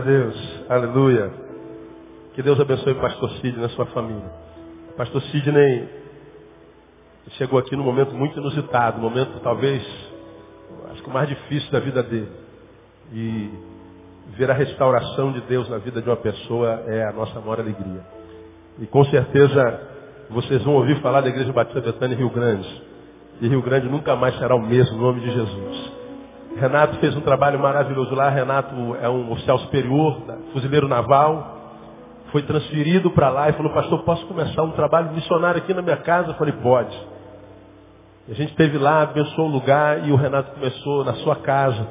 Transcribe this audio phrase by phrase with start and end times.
[0.00, 0.64] A Deus.
[0.70, 1.30] Aleluia.
[2.32, 4.32] Que Deus abençoe o pastor Sidney na sua família.
[4.96, 5.86] Pastor Sidney
[7.32, 9.86] chegou aqui num momento muito inusitado, um momento talvez,
[10.90, 12.32] acho que o mais difícil da vida dele.
[13.12, 13.50] E
[14.38, 18.00] ver a restauração de Deus na vida de uma pessoa é a nossa maior alegria.
[18.78, 19.80] E com certeza
[20.30, 22.82] vocês vão ouvir falar da Igreja Batista Betânia em Rio Grande.
[23.42, 25.79] E Rio Grande nunca mais será o mesmo, no nome de Jesus.
[26.56, 28.28] Renato fez um trabalho maravilhoso lá.
[28.28, 30.20] Renato é um oficial superior,
[30.52, 31.58] fuzileiro naval.
[32.32, 35.96] Foi transferido para lá e falou, pastor, posso começar um trabalho missionário aqui na minha
[35.98, 36.30] casa?
[36.30, 36.96] Eu falei, pode.
[38.28, 41.86] A gente esteve lá, abençoou o lugar e o Renato começou na sua casa.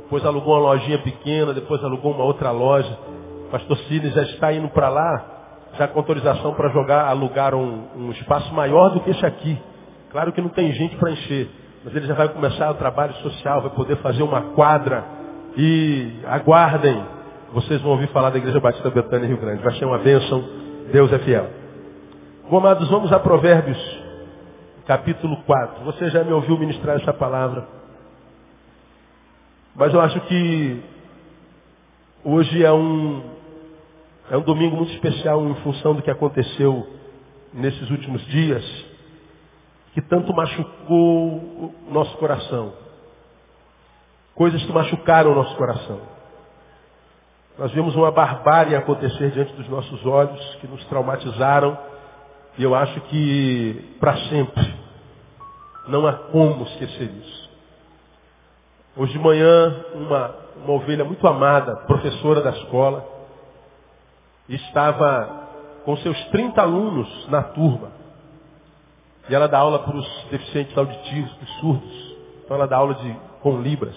[0.00, 2.98] Depois alugou uma lojinha pequena, depois alugou uma outra loja.
[3.46, 5.24] O pastor Cine já está indo para lá,
[5.78, 9.58] já com autorização para jogar, alugar um, um espaço maior do que esse aqui.
[10.10, 11.61] Claro que não tem gente para encher.
[11.84, 15.04] Mas ele já vai começar o trabalho social, vai poder fazer uma quadra.
[15.56, 17.04] E aguardem,
[17.52, 19.62] vocês vão ouvir falar da Igreja Batista Betânia Rio Grande.
[19.62, 20.42] Vai ser uma bênção,
[20.92, 21.50] Deus é fiel.
[22.48, 23.78] Bom, amados, vamos a Provérbios,
[24.86, 25.84] capítulo 4.
[25.84, 27.66] Você já me ouviu ministrar essa palavra.
[29.74, 30.82] Mas eu acho que
[32.24, 33.22] hoje é um,
[34.30, 36.86] é um domingo muito especial em função do que aconteceu
[37.52, 38.91] nesses últimos dias
[39.92, 42.72] que tanto machucou o nosso coração.
[44.34, 46.00] Coisas que machucaram o nosso coração.
[47.58, 51.76] Nós vimos uma barbárie acontecer diante dos nossos olhos, que nos traumatizaram,
[52.56, 54.74] e eu acho que para sempre
[55.88, 57.50] não há como esquecer isso.
[58.96, 60.34] Hoje de manhã, uma,
[60.64, 63.06] uma ovelha muito amada, professora da escola,
[64.48, 65.48] estava
[65.84, 68.01] com seus 30 alunos na turma.
[69.28, 72.16] E ela dá aula para os deficientes auditivos, para os surdos.
[72.44, 73.96] Então ela dá aula de, com libras.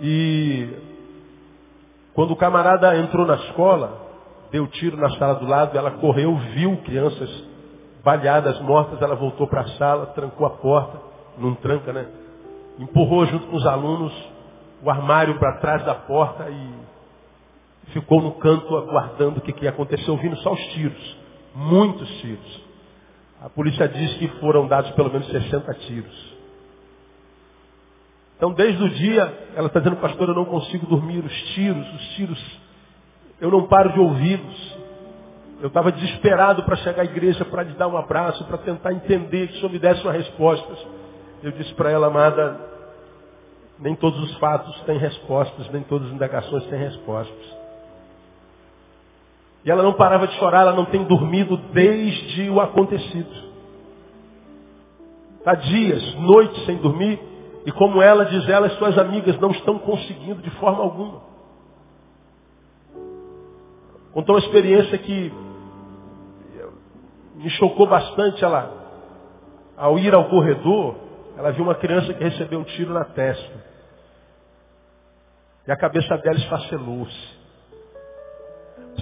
[0.00, 0.68] E
[2.14, 4.08] quando o camarada entrou na escola,
[4.50, 7.30] deu tiro na sala do lado, ela correu, viu crianças
[8.04, 10.98] baleadas, mortas, ela voltou para a sala, trancou a porta,
[11.36, 12.06] não tranca, né?
[12.78, 14.12] Empurrou junto com os alunos
[14.82, 16.72] o armário para trás da porta e
[17.92, 21.16] ficou no canto aguardando o que, que ia acontecer, ouvindo só os tiros.
[21.54, 22.67] Muitos tiros.
[23.42, 26.38] A polícia diz que foram dados pelo menos 60 tiros.
[28.36, 32.08] Então, desde o dia, ela está dizendo, pastor, eu não consigo dormir, os tiros, os
[32.14, 32.60] tiros,
[33.40, 34.78] eu não paro de ouvi-los.
[35.60, 39.48] Eu estava desesperado para chegar à igreja, para lhe dar um abraço, para tentar entender,
[39.48, 40.72] que o Senhor me desse uma resposta.
[41.42, 42.60] Eu disse para ela, amada,
[43.78, 47.57] nem todos os fatos têm respostas, nem todas as indagações têm respostas.
[49.64, 53.48] E ela não parava de chorar, ela não tem dormido desde o acontecido.
[55.38, 57.20] Está dias, noites sem dormir,
[57.64, 61.20] e como ela diz ela, as suas amigas não estão conseguindo de forma alguma.
[64.12, 65.32] Contou uma experiência que
[67.36, 68.44] me chocou bastante.
[68.44, 68.72] Ela,
[69.76, 70.96] ao ir ao corredor,
[71.36, 73.64] ela viu uma criança que recebeu um tiro na testa.
[75.66, 77.37] E a cabeça dela esfacelou-se.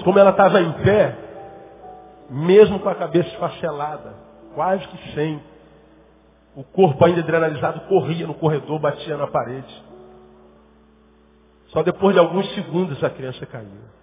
[0.03, 1.17] Como ela estava em pé,
[2.31, 4.15] mesmo com a cabeça esfacelada,
[4.55, 5.41] quase que sem,
[6.55, 9.85] o corpo ainda adrenalizado corria no corredor, batia na parede.
[11.69, 13.97] Só depois de alguns segundos a criança caiu.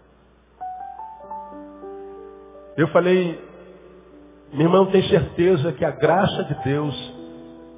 [2.77, 3.39] Eu falei,
[4.51, 7.13] minha irmã tem certeza que a graça de Deus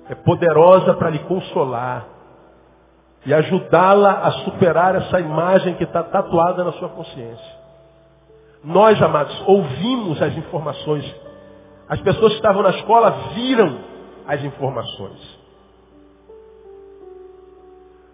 [0.09, 2.05] é poderosa para lhe consolar
[3.25, 7.64] e ajudá-la a superar essa imagem que está tatuada na sua consciência.
[8.65, 11.05] Nós, amados, ouvimos as informações.
[11.87, 13.77] As pessoas que estavam na escola viram
[14.27, 15.39] as informações.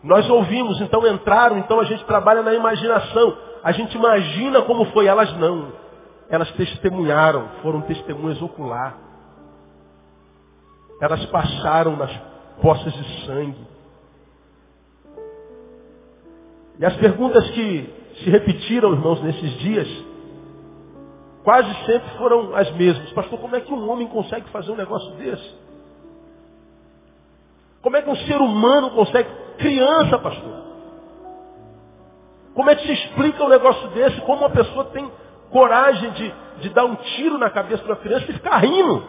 [0.04, 3.38] Nós ouvimos, então entraram, então a gente trabalha na imaginação.
[3.64, 5.72] A gente imagina como foi, elas não.
[6.30, 8.98] Elas testemunharam, foram testemunhas ocular.
[11.00, 12.12] Elas passaram nas
[12.62, 13.68] poças de sangue.
[16.78, 17.90] E as perguntas que
[18.22, 20.11] se repetiram, irmãos, nesses dias,
[21.44, 23.12] quase sempre foram as mesmas.
[23.14, 25.56] Pastor, como é que um homem consegue fazer um negócio desse?
[27.82, 29.30] Como é que um ser humano consegue?
[29.58, 30.62] Criança, pastor.
[32.54, 34.20] Como é que se explica um negócio desse?
[34.22, 35.10] Como uma pessoa tem
[35.50, 39.04] coragem de, de dar um tiro na cabeça de uma criança e ficar rindo?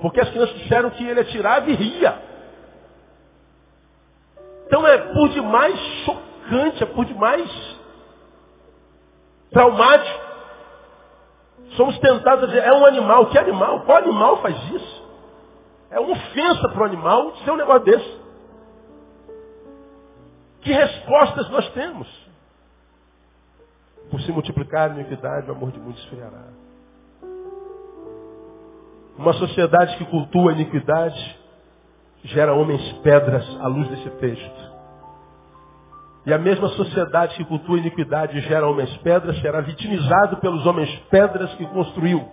[0.00, 2.22] Porque as crianças disseram que ele atirava e ria.
[4.66, 7.71] Então é por demais chocante, é por demais
[9.52, 10.20] traumático.
[11.76, 13.26] Somos tentados a dizer, é um animal.
[13.26, 13.80] Que animal?
[13.82, 15.02] Qual animal faz isso?
[15.90, 18.22] É uma ofensa para o animal ser um negócio desse.
[20.62, 22.08] Que respostas nós temos?
[24.10, 26.48] Por se multiplicar a iniquidade, o amor de muitos esfriará.
[29.16, 31.38] Uma sociedade que cultua a iniquidade
[32.24, 34.71] gera homens pedras à luz desse texto.
[36.24, 40.64] E a mesma sociedade que cultua a iniquidade e gera homens pedras será vitimizado pelos
[40.66, 42.24] homens pedras que construiu.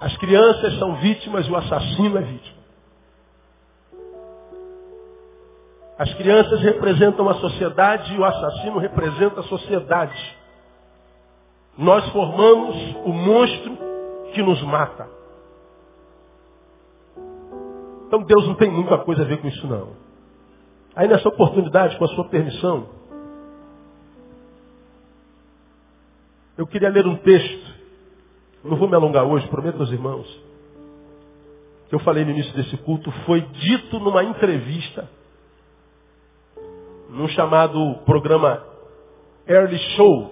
[0.00, 2.60] As crianças são vítimas e o assassino é vítima.
[5.98, 10.36] As crianças representam a sociedade e o assassino representa a sociedade.
[11.76, 13.76] Nós formamos o monstro
[14.32, 15.06] que nos mata.
[18.06, 20.09] Então Deus não tem muita coisa a ver com isso não.
[21.00, 22.86] Aí nessa oportunidade, com a sua permissão,
[26.58, 27.74] eu queria ler um texto.
[28.62, 30.28] Não vou me alongar hoje, prometo aos irmãos.
[31.88, 35.08] Que eu falei no início desse culto, foi dito numa entrevista
[37.08, 38.62] num chamado programa
[39.48, 40.30] Early Show,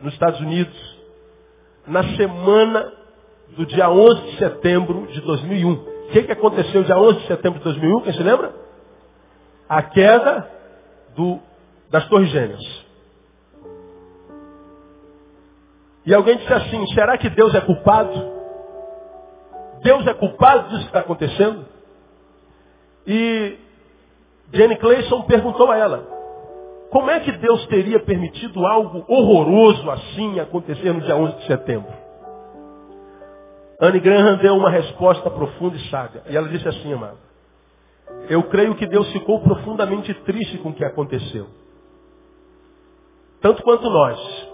[0.00, 0.98] nos Estados Unidos,
[1.86, 2.90] na semana
[3.50, 5.70] do dia 11 de setembro de 2001.
[5.70, 8.00] O que, que aconteceu dia 11 de setembro de 2001?
[8.00, 8.67] Quem se lembra?
[9.68, 10.50] A queda
[11.14, 11.38] do,
[11.90, 12.86] das Torres Gêmeas.
[16.06, 18.38] E alguém disse assim, será que Deus é culpado?
[19.82, 21.66] Deus é culpado disso que está acontecendo?
[23.06, 23.58] E
[24.52, 26.06] Jenny Clayson perguntou a ela,
[26.90, 31.92] como é que Deus teria permitido algo horroroso assim acontecer no dia 11 de setembro?
[33.80, 36.22] Anne Graham deu uma resposta profunda e sábia.
[36.28, 37.18] E ela disse assim, amado,
[38.28, 41.46] eu creio que Deus ficou profundamente triste com o que aconteceu.
[43.40, 44.48] Tanto quanto nós.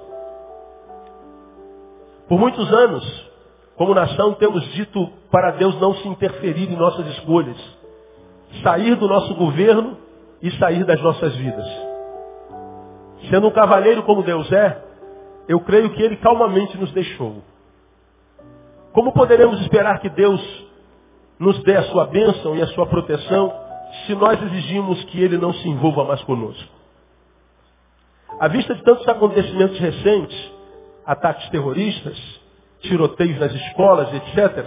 [2.28, 3.30] Por muitos anos,
[3.76, 7.56] como nação, temos dito para Deus não se interferir em nossas escolhas
[8.62, 9.96] sair do nosso governo
[10.40, 11.66] e sair das nossas vidas.
[13.30, 14.82] Sendo um cavalheiro como Deus é,
[15.48, 17.42] eu creio que Ele calmamente nos deixou.
[18.92, 20.40] Como poderemos esperar que Deus
[21.38, 23.52] nos dê a sua bênção e a sua proteção
[24.06, 26.72] se nós exigimos que Ele não se envolva mais conosco?
[28.40, 30.52] À vista de tantos acontecimentos recentes,
[31.06, 32.16] ataques terroristas,
[32.80, 34.66] tiroteios nas escolas, etc.,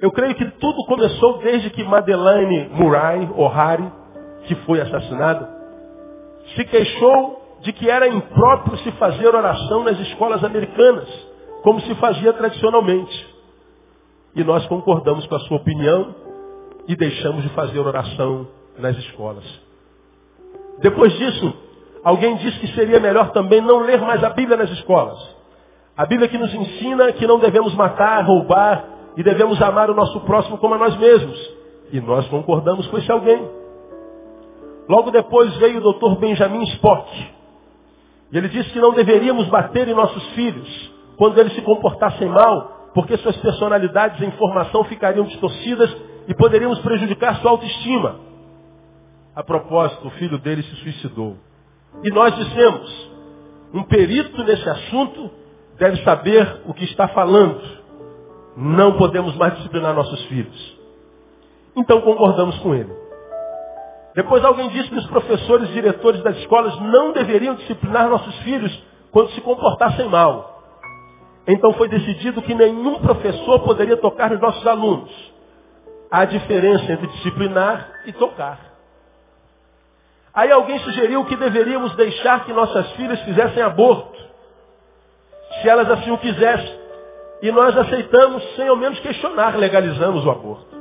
[0.00, 3.90] eu creio que tudo começou desde que Madeleine Murray O'Hare,
[4.44, 5.48] que foi assassinada,
[6.54, 11.08] se queixou de que era impróprio se fazer oração nas escolas americanas,
[11.62, 13.37] como se fazia tradicionalmente.
[14.34, 16.14] E nós concordamos com a sua opinião
[16.86, 18.46] e deixamos de fazer oração
[18.78, 19.44] nas escolas.
[20.80, 21.52] Depois disso,
[22.04, 25.18] alguém disse que seria melhor também não ler mais a Bíblia nas escolas.
[25.96, 28.84] A Bíblia que nos ensina que não devemos matar, roubar,
[29.16, 31.36] e devemos amar o nosso próximo como a nós mesmos.
[31.92, 33.50] E nós concordamos com esse alguém.
[34.88, 36.20] Logo depois veio o Dr.
[36.20, 37.10] Benjamin Spock.
[38.30, 42.77] E ele disse que não deveríamos bater em nossos filhos quando eles se comportassem mal,
[42.94, 45.94] porque suas personalidades em formação ficariam distorcidas
[46.26, 48.16] e poderíamos prejudicar sua autoestima.
[49.34, 51.36] A propósito, o filho dele se suicidou.
[52.02, 53.10] E nós dissemos,
[53.72, 55.30] um perito nesse assunto
[55.78, 57.60] deve saber o que está falando.
[58.56, 60.78] Não podemos mais disciplinar nossos filhos.
[61.76, 62.92] Então concordamos com ele.
[64.14, 68.76] Depois alguém disse que os professores e diretores das escolas não deveriam disciplinar nossos filhos
[69.12, 70.57] quando se comportassem mal.
[71.48, 75.10] Então foi decidido que nenhum professor poderia tocar nos nossos alunos.
[76.10, 78.60] Há diferença entre disciplinar e tocar.
[80.34, 84.18] Aí alguém sugeriu que deveríamos deixar que nossas filhas fizessem aborto.
[85.62, 86.78] Se elas assim o quisessem.
[87.40, 90.76] E nós aceitamos sem ao menos questionar, legalizamos o aborto.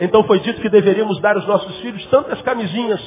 [0.00, 3.00] Então foi dito que deveríamos dar aos nossos filhos tantas camisinhas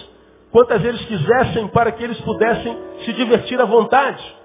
[0.51, 4.41] quantas eles quisessem para que eles pudessem se divertir à vontade.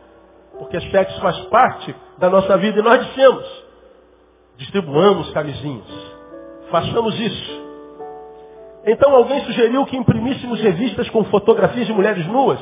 [0.58, 3.64] Porque sexo faz parte da nossa vida e nós dissemos,
[4.56, 5.86] distribuamos camisinhas,
[6.70, 7.66] façamos isso.
[8.86, 12.60] Então alguém sugeriu que imprimíssemos revistas com fotografias de mulheres nuas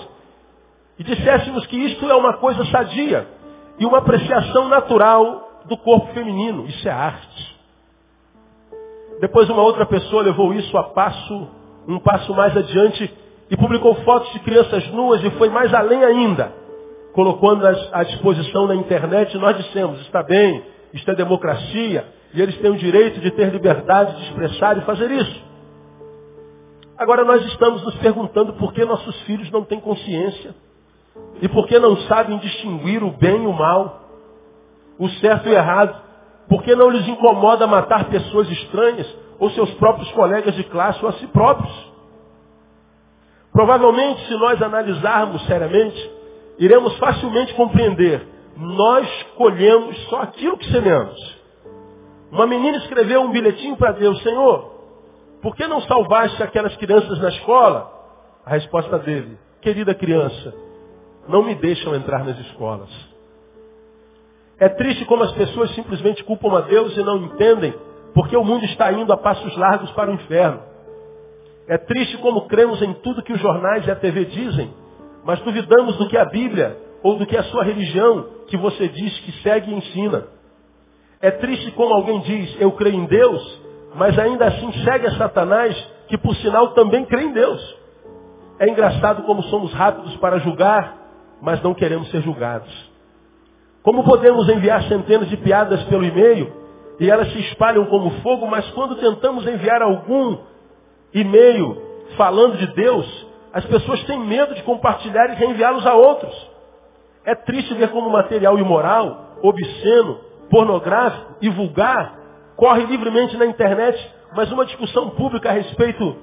[0.99, 3.27] e disséssemos que isto é uma coisa sadia,
[3.79, 6.67] e uma apreciação natural do corpo feminino.
[6.67, 7.55] Isso é arte.
[9.21, 11.49] Depois uma outra pessoa levou isso a passo,
[11.89, 13.13] um passo mais adiante
[13.51, 16.53] e publicou fotos de crianças nuas e foi mais além ainda,
[17.15, 19.37] colocando-as à disposição na internet.
[19.39, 22.05] Nós dissemos, está bem, isto é democracia
[22.35, 25.43] e eles têm o direito de ter liberdade de expressar e fazer isso.
[26.99, 30.55] Agora nós estamos nos perguntando por que nossos filhos não têm consciência.
[31.41, 34.03] E porque não sabem distinguir o bem e o mal.
[34.99, 36.03] o certo e o errado.
[36.49, 39.07] Porque não lhes incomoda matar pessoas estranhas
[39.39, 41.73] ou seus próprios colegas de classe ou a si próprios.
[43.53, 46.11] Provavelmente, se nós analisarmos seriamente,
[46.59, 48.27] iremos facilmente compreender.
[48.57, 51.37] Nós colhemos só aquilo que semeamos.
[52.31, 54.73] Uma menina escreveu um bilhetinho para Deus, Senhor,
[55.43, 57.93] por que não salvaste aquelas crianças na escola?
[58.45, 60.55] A resposta dele, querida criança,
[61.29, 62.91] não me deixam entrar nas escolas.
[64.59, 67.75] É triste como as pessoas simplesmente culpam a Deus e não entendem
[68.15, 70.63] porque o mundo está indo a passos largos para o inferno.
[71.67, 74.73] É triste como cremos em tudo que os jornais e a TV dizem,
[75.25, 79.19] mas duvidamos do que a Bíblia ou do que a sua religião que você diz
[79.21, 80.27] que segue e ensina.
[81.21, 83.61] É triste como alguém diz, eu creio em Deus,
[83.95, 85.75] mas ainda assim segue a Satanás,
[86.09, 87.77] que por sinal também crê em Deus.
[88.59, 90.97] É engraçado como somos rápidos para julgar,
[91.41, 92.73] mas não queremos ser julgados.
[93.83, 96.53] Como podemos enviar centenas de piadas pelo e-mail
[97.01, 100.39] e elas se espalham como fogo, mas quando tentamos enviar algum
[101.13, 101.83] e-mail
[102.17, 106.35] falando de Deus, as pessoas têm medo de compartilhar e reenviá-los a outros.
[107.25, 110.19] É triste ver como material imoral, obsceno,
[110.51, 112.25] pornográfico e vulgar
[112.57, 116.17] corre livremente na internet, mas uma discussão pública a respeito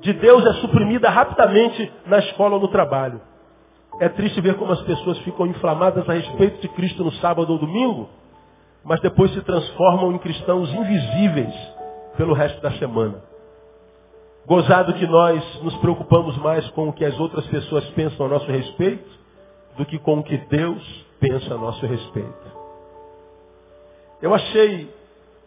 [0.00, 3.20] de Deus é suprimida rapidamente na escola ou no trabalho.
[4.00, 7.58] É triste ver como as pessoas ficam inflamadas a respeito de Cristo no sábado ou
[7.58, 8.08] domingo,
[8.84, 11.54] mas depois se transformam em cristãos invisíveis
[12.16, 13.33] pelo resto da semana.
[14.46, 18.46] Gozado que nós nos preocupamos mais com o que as outras pessoas pensam a nosso
[18.46, 19.08] respeito
[19.76, 22.54] do que com o que Deus pensa a nosso respeito.
[24.20, 24.92] Eu achei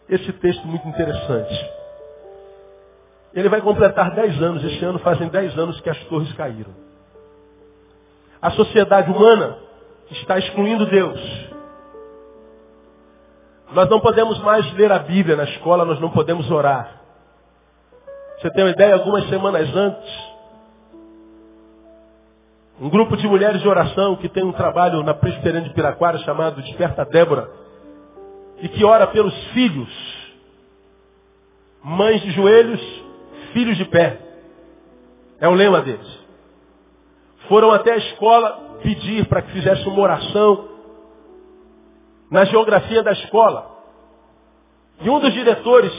[0.08, 1.70] esse texto muito interessante.
[3.34, 6.74] Ele vai completar 10 anos, este ano fazem 10 anos que as torres caíram.
[8.42, 9.58] A sociedade humana
[10.10, 11.20] está excluindo Deus.
[13.72, 16.97] Nós não podemos mais ler a Bíblia na escola, nós não podemos orar.
[18.40, 18.94] Você tem uma ideia?
[18.94, 20.28] Algumas semanas antes,
[22.80, 26.62] um grupo de mulheres de oração que tem um trabalho na Presbiteriana de Piraquara chamado
[26.62, 27.50] Desperta Débora,
[28.60, 29.88] e que ora pelos filhos,
[31.82, 32.80] mães de joelhos,
[33.52, 34.20] filhos de pé.
[35.40, 36.18] É o lema deles.
[37.48, 40.68] Foram até a escola pedir para que fizesse uma oração
[42.30, 43.78] na geografia da escola.
[45.00, 45.92] E um dos diretores,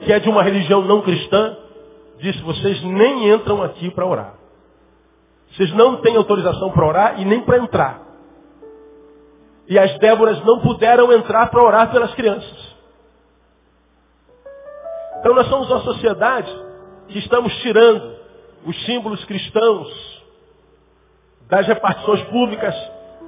[0.00, 1.56] que é de uma religião não cristã,
[2.18, 4.34] disse, vocês nem entram aqui para orar.
[5.52, 8.02] Vocês não têm autorização para orar e nem para entrar.
[9.66, 12.76] E as Déboras não puderam entrar para orar pelas crianças.
[15.20, 16.50] Então nós somos uma sociedade
[17.08, 18.16] que estamos tirando
[18.64, 20.18] os símbolos cristãos
[21.48, 22.74] das repartições públicas.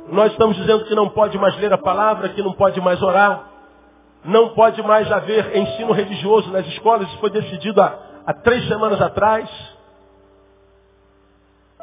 [0.09, 3.50] Nós estamos dizendo que não pode mais ler a palavra, que não pode mais orar.
[4.25, 7.09] Não pode mais haver ensino religioso nas escolas.
[7.09, 9.49] Isso foi decidido há, há três semanas atrás.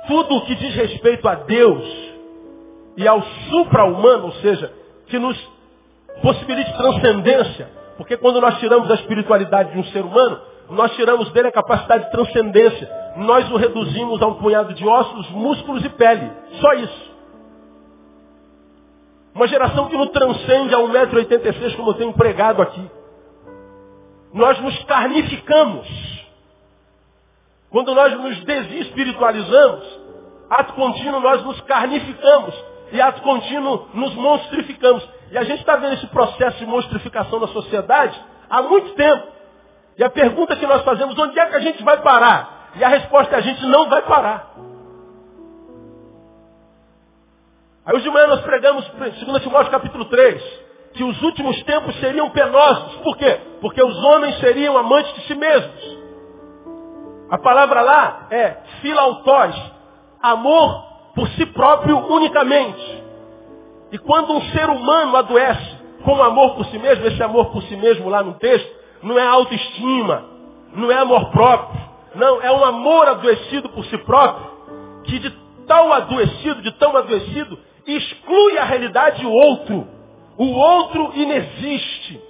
[0.08, 1.84] Tudo o que diz respeito a Deus
[2.96, 4.72] e ao supra-humano, ou seja,
[5.08, 5.38] que nos
[6.22, 7.70] possibilite transcendência.
[7.98, 10.40] Porque quando nós tiramos a espiritualidade de um ser humano,
[10.70, 12.90] nós tiramos dele a capacidade de transcendência.
[13.18, 16.32] Nós o reduzimos a um punhado de ossos, músculos e pele.
[16.62, 17.17] Só isso.
[19.38, 22.90] Uma geração que não transcende a 1,86m como eu tenho pregado aqui.
[24.34, 25.88] Nós nos carnificamos.
[27.70, 30.00] Quando nós nos desespiritualizamos,
[30.50, 32.56] ato contínuo nós nos carnificamos
[32.92, 35.08] e ato contínuo nos monstrificamos.
[35.30, 39.28] E a gente está vendo esse processo de monstrificação na sociedade há muito tempo.
[40.00, 42.72] E a pergunta que nós fazemos, onde é que a gente vai parar?
[42.76, 44.52] E a resposta é a gente não vai parar.
[47.88, 50.44] Aí hoje de manhã nós pregamos, 2 Timóteo capítulo 3,
[50.94, 52.96] que os últimos tempos seriam penosos.
[52.96, 53.40] Por quê?
[53.62, 55.98] Porque os homens seriam amantes de si mesmos.
[57.30, 59.56] A palavra lá é filautós,
[60.22, 60.84] amor
[61.16, 63.04] por si próprio unicamente.
[63.94, 67.78] E quando um ser humano adoece com amor por si mesmo, esse amor por si
[67.78, 68.70] mesmo lá no texto,
[69.02, 70.26] não é autoestima,
[70.74, 71.80] não é amor próprio,
[72.16, 74.46] não, é um amor adoecido por si próprio,
[75.06, 75.30] que de
[75.66, 77.58] tal adoecido, de tão adoecido,
[77.96, 79.88] exclui a realidade do outro.
[80.38, 82.22] O outro inexiste.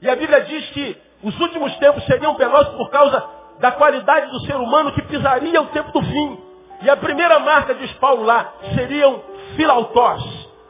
[0.00, 3.24] E a Bíblia diz que os últimos tempos seriam penosos por causa
[3.58, 6.38] da qualidade do ser humano que pisaria o tempo do fim.
[6.82, 9.22] E a primeira marca, diz Paulo lá, seriam
[9.56, 10.22] filautós,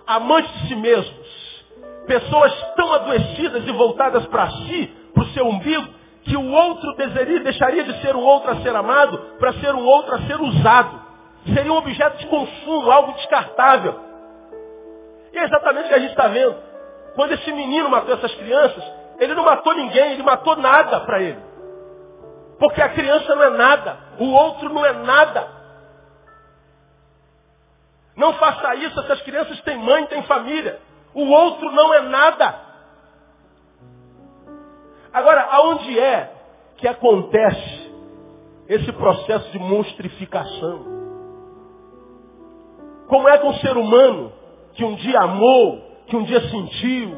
[0.07, 1.65] amantes de si mesmos.
[2.07, 5.89] Pessoas tão adoecidas e voltadas para si, para o seu umbigo,
[6.23, 9.85] que o outro deseria, deixaria de ser um outro a ser amado para ser um
[9.85, 11.04] outro a ser usado.
[11.53, 14.01] Seria um objeto de consumo, algo descartável.
[15.33, 16.57] E é exatamente o que a gente está vendo.
[17.15, 18.83] Quando esse menino matou essas crianças,
[19.19, 21.39] ele não matou ninguém, ele matou nada para ele.
[22.59, 25.49] Porque a criança não é nada, o outro não é nada.
[28.17, 30.81] Não faça isso, essas crianças têm mãe, têm família.
[31.13, 32.61] O outro não é nada.
[35.13, 36.33] Agora, aonde é
[36.77, 37.93] que acontece
[38.69, 40.94] esse processo de monstrificação?
[43.09, 44.33] Como é que um ser humano
[44.75, 47.17] que um dia amou, que um dia sentiu,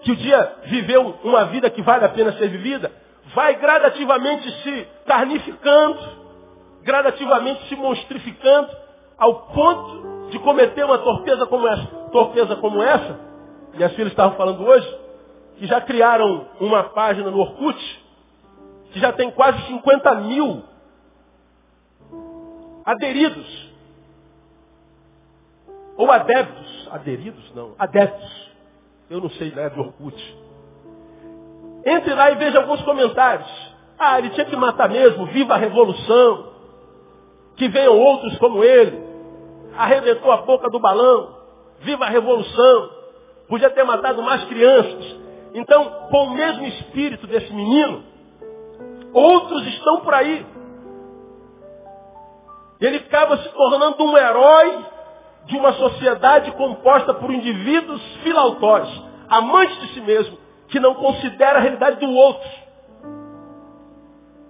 [0.00, 2.90] que um dia viveu uma vida que vale a pena ser vivida,
[3.34, 5.98] vai gradativamente se carnificando,
[6.82, 8.68] gradativamente se monstrificando,
[9.18, 11.86] ao ponto de cometer uma torpeza como essa.
[12.12, 13.18] Torpeza como essa,
[13.74, 14.98] minhas filhas estavam falando hoje,
[15.58, 18.04] que já criaram uma página no Orkut,
[18.92, 20.62] que já tem quase 50 mil
[22.84, 23.67] aderidos.
[25.98, 26.88] Ou adeptos.
[26.92, 27.54] Aderidos?
[27.54, 27.74] Não.
[27.76, 28.48] Adeptos.
[29.10, 29.68] Eu não sei, né?
[29.70, 30.38] Do Orkut.
[31.84, 33.50] Entre lá e veja alguns comentários.
[33.98, 35.26] Ah, ele tinha que matar mesmo.
[35.26, 36.52] Viva a revolução.
[37.56, 39.02] Que venham outros como ele.
[39.76, 41.36] Arrebentou a boca do balão.
[41.80, 42.90] Viva a revolução.
[43.48, 45.16] Podia ter matado mais crianças.
[45.52, 48.04] Então, com o mesmo espírito desse menino,
[49.12, 50.46] outros estão por aí.
[52.80, 54.84] Ele acaba se tornando um herói
[55.48, 60.38] de uma sociedade composta por indivíduos filautórios, amantes de si mesmo,
[60.68, 62.48] que não considera a realidade do outro.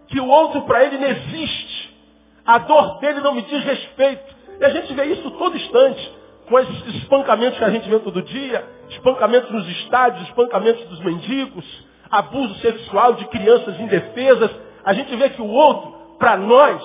[0.09, 1.97] Que o outro para ele não existe.
[2.45, 4.37] A dor dele não me diz respeito.
[4.61, 6.13] E a gente vê isso todo instante,
[6.49, 11.65] com esses espancamentos que a gente vê todo dia, espancamentos nos estádios, espancamentos dos mendigos,
[12.11, 14.51] abuso sexual de crianças indefesas.
[14.85, 16.83] A gente vê que o outro, para nós,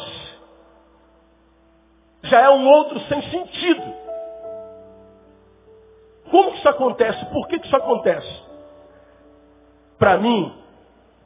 [2.22, 4.03] já é um outro sem sentido.
[6.34, 7.26] Como que isso acontece?
[7.28, 8.44] Por que, que isso acontece?
[10.00, 10.52] Para mim,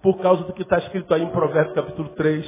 [0.01, 2.45] por causa do que está escrito aí em Provérbios capítulo 3.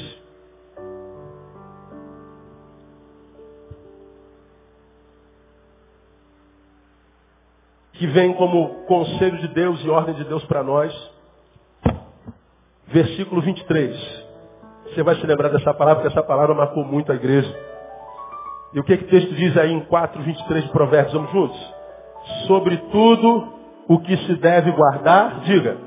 [7.93, 10.93] Que vem como conselho de Deus e ordem de Deus para nós.
[12.87, 14.25] Versículo 23.
[14.83, 17.57] Você vai se lembrar dessa palavra, porque essa palavra marcou muito a igreja.
[18.73, 21.13] E o que, que o texto diz aí em 4, 23 de Provérbios?
[21.13, 21.78] Vamos juntos?
[22.47, 23.47] Sobre tudo
[23.87, 25.77] o que se deve guardar, diga.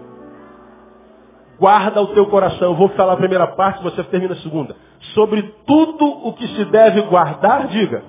[1.58, 2.70] Guarda o teu coração.
[2.70, 4.74] Eu vou falar a primeira parte, você termina a segunda.
[5.14, 8.02] Sobre tudo o que se deve guardar, diga.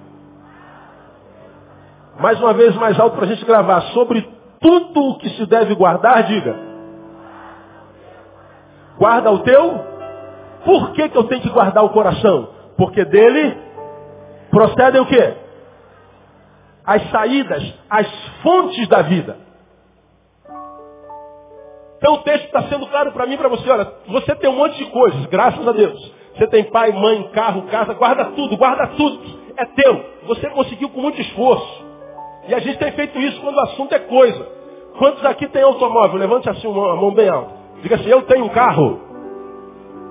[2.19, 3.82] Mais uma vez mais alto para a gente gravar.
[3.93, 4.28] Sobre
[4.60, 6.56] tudo o que se deve guardar, diga.
[8.98, 9.93] Guarda o teu.
[10.65, 12.50] Por que, que eu tenho que guardar o coração?
[12.78, 13.58] Porque dele
[14.50, 15.42] procedem o quê?
[16.86, 18.08] As saídas, as
[18.41, 19.38] fontes da vida.
[21.98, 23.69] Então o texto está sendo claro para mim e para você.
[23.69, 26.12] Olha, você tem um monte de coisas, graças a Deus.
[26.36, 29.22] Você tem pai, mãe, carro, casa, guarda tudo, guarda tudo.
[29.56, 30.04] É teu.
[30.28, 31.86] Você conseguiu com muito esforço.
[32.48, 34.46] E a gente tem feito isso quando o assunto é coisa.
[34.98, 36.19] Quantos aqui tem automóvel?
[36.19, 37.52] Levante assim uma, mão bem alta.
[37.82, 39.00] Diga assim, eu tenho um carro.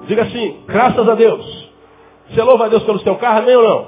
[0.07, 1.71] Diga assim, graças a Deus.
[2.31, 3.87] Você louva a Deus pelo seu carro, nem ou não?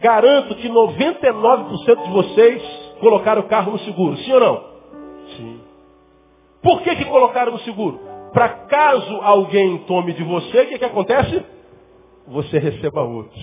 [0.00, 2.62] Garanto que 99% de vocês
[3.00, 4.16] colocaram o carro no seguro.
[4.18, 4.64] Sim ou não?
[5.36, 5.60] Sim.
[6.62, 8.00] Por que, que colocaram no seguro?
[8.32, 11.44] Para caso alguém tome de você, o que, que acontece?
[12.28, 13.40] Você receba outro.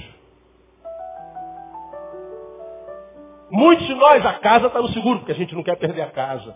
[3.50, 6.12] Muitos de nós, a casa está no seguro, porque a gente não quer perder a
[6.12, 6.56] casa.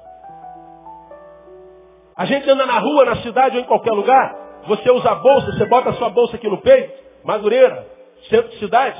[2.15, 4.36] A gente anda na rua, na cidade ou em qualquer lugar,
[4.67, 6.91] você usa a bolsa, você bota a sua bolsa aqui no peito,
[7.23, 7.88] Madureira,
[8.29, 8.99] centro de cidade,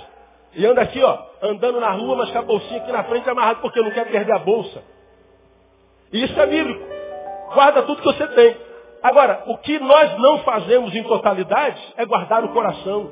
[0.58, 3.62] e anda aqui, ó, andando na rua, mas com a bolsinha aqui na frente amarrado,
[3.62, 4.84] porque não quer perder a bolsa.
[6.12, 6.84] E isso é bíblico.
[7.54, 8.58] Guarda tudo que você tem.
[9.04, 13.12] Agora, o que nós não fazemos em totalidade é guardar o coração.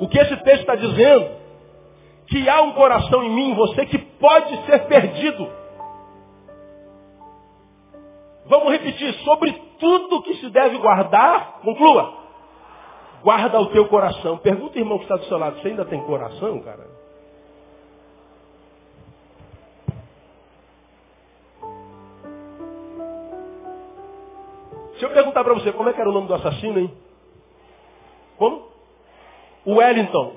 [0.00, 1.30] O que esse texto está dizendo?
[2.26, 5.48] Que há um coração em mim, você, que pode ser perdido.
[8.46, 12.21] Vamos repetir, sobre tudo que se deve guardar, conclua,
[13.22, 14.38] Guarda o teu coração.
[14.38, 16.86] Pergunta, irmão, que está do seu lado, você ainda tem coração, cara?
[24.98, 26.92] Se eu perguntar para você, como é que era o nome do assassino, hein?
[28.38, 28.68] Como?
[29.64, 30.34] O Wellington.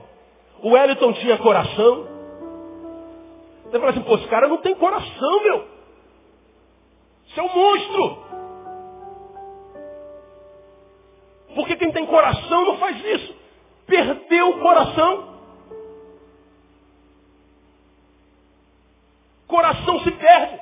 [0.61, 2.07] O Wellington tinha coração.
[3.65, 5.65] Você fala assim, pô, esse cara não tem coração, meu.
[7.27, 8.17] Isso é um monstro.
[11.55, 13.35] Porque quem tem coração não faz isso.
[13.87, 15.35] Perdeu o coração.
[19.47, 20.59] Coração se perde.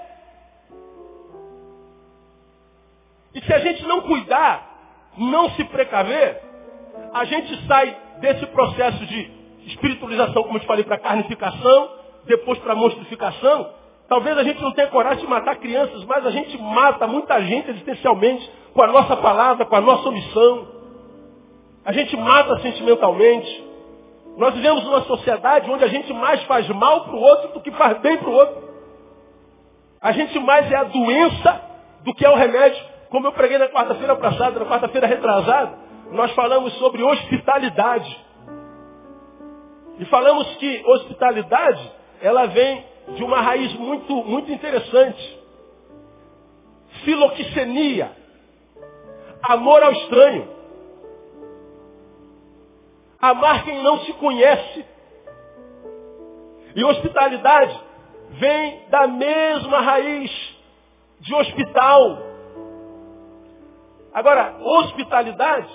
[3.34, 6.42] E se a gente não cuidar, não se precaver,
[7.14, 9.32] a gente sai desse processo de
[9.66, 11.90] espiritualização, como eu te falei, para carnificação,
[12.26, 13.74] depois para monstrificação.
[14.08, 17.72] Talvez a gente não tenha coragem de matar crianças, mas a gente mata muita gente
[17.72, 20.83] existencialmente com a nossa palavra, com a nossa omissão.
[21.86, 23.64] A gente mata sentimentalmente.
[24.38, 27.72] Nós vivemos numa sociedade onde a gente mais faz mal para o outro do que
[27.72, 28.64] faz bem para o outro.
[30.02, 31.62] A gente mais é a doença
[32.04, 32.84] do que é o remédio.
[33.10, 35.78] Como eu preguei na quarta-feira passada, na quarta-feira retrasada,
[36.12, 38.20] nós falamos sobre hospitalidade.
[40.00, 41.92] E falamos que hospitalidade,
[42.22, 45.40] ela vem de uma raiz muito, muito interessante.
[47.04, 48.12] Filoxenia.
[49.44, 50.53] Amor ao estranho.
[53.24, 54.86] Amar quem não se conhece.
[56.76, 57.80] E hospitalidade
[58.32, 60.58] vem da mesma raiz
[61.22, 62.18] de hospital.
[64.14, 65.70] Agora, hospitalidade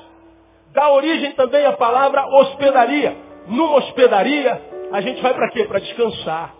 [0.74, 3.16] dá origem também à palavra hospedaria.
[3.46, 5.64] Numa hospedaria, a gente vai para quê?
[5.64, 6.54] Para descansar.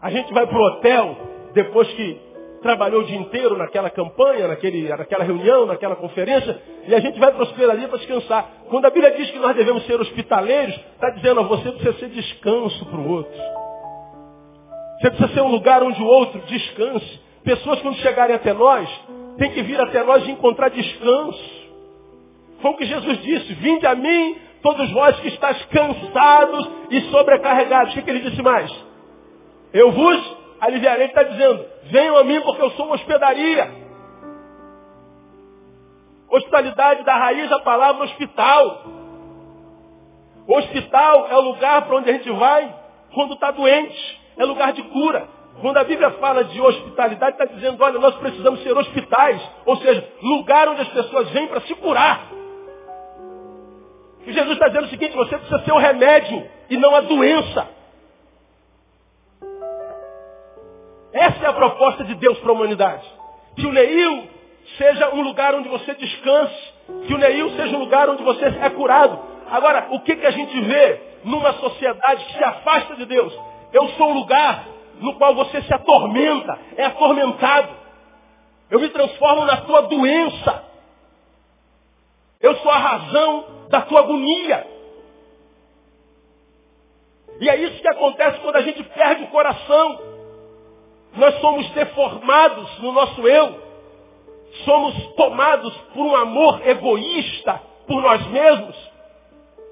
[0.00, 1.16] A gente vai para o hotel
[1.52, 2.20] depois que
[2.66, 7.30] trabalhou o dia inteiro naquela campanha, naquele, naquela reunião, naquela conferência, e a gente vai
[7.30, 8.44] para hospedaria para descansar.
[8.68, 12.08] Quando a Bíblia diz que nós devemos ser hospitaleiros, está dizendo a você precisa ser
[12.08, 13.40] descanso para o outro.
[15.00, 17.20] Você precisa ser um lugar onde o outro descanse.
[17.44, 18.88] Pessoas quando chegarem até nós,
[19.38, 21.66] têm que vir até nós e encontrar descanso.
[22.60, 27.92] Foi o que Jesus disse, vinde a mim, todos vós que estáis cansados e sobrecarregados.
[27.92, 28.74] O que, que ele disse mais?
[29.72, 31.04] Eu vos aliviarei.
[31.04, 33.86] Ele está dizendo, venham a mim porque eu sou uma hospedaria.
[36.28, 38.84] Hospitalidade da raiz da palavra hospital.
[40.46, 42.74] hospital é o lugar para onde a gente vai
[43.14, 44.20] quando está doente.
[44.36, 45.28] É lugar de cura.
[45.60, 49.40] Quando a Bíblia fala de hospitalidade, está dizendo, olha, nós precisamos ser hospitais.
[49.64, 52.26] Ou seja, lugar onde as pessoas vêm para se curar.
[54.26, 57.75] E Jesus está dizendo o seguinte, você precisa ser o remédio e não a doença.
[61.16, 63.10] Essa é a proposta de Deus para a humanidade.
[63.56, 64.28] Que o Neil
[64.76, 66.74] seja um lugar onde você descanse.
[67.06, 69.18] Que o Neil seja um lugar onde você é curado.
[69.50, 73.32] Agora, o que, que a gente vê numa sociedade que se afasta de Deus?
[73.72, 74.66] Eu sou um lugar
[75.00, 77.74] no qual você se atormenta, é atormentado.
[78.70, 80.64] Eu me transformo na tua doença.
[82.42, 84.66] Eu sou a razão da tua agonia.
[87.40, 90.15] E é isso que acontece quando a gente perde o coração.
[91.16, 93.66] Nós somos deformados no nosso eu.
[94.64, 98.76] Somos tomados por um amor egoísta por nós mesmos.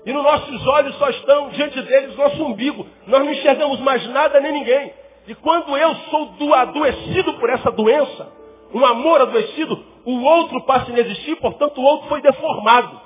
[0.07, 2.87] E nos nossos olhos só estão diante deles nosso umbigo.
[3.07, 4.93] Nós não enxergamos mais nada nem ninguém.
[5.27, 8.29] E quando eu sou do adoecido por essa doença,
[8.75, 13.01] um amor adoecido, o outro passa a inexistir, portanto o outro foi deformado.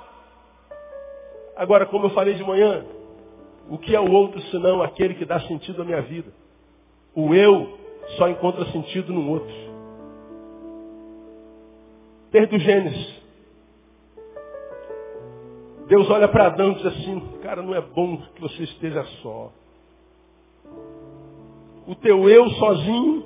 [1.55, 2.85] Agora, como eu falei de manhã,
[3.69, 6.33] o que é o outro senão aquele que dá sentido à minha vida?
[7.15, 7.78] O eu
[8.17, 9.53] só encontra sentido no outro.
[12.31, 13.19] Desde o Gênesis.
[15.87, 19.51] Deus olha para Adão e diz assim, cara, não é bom que você esteja só.
[21.87, 23.25] O teu eu sozinho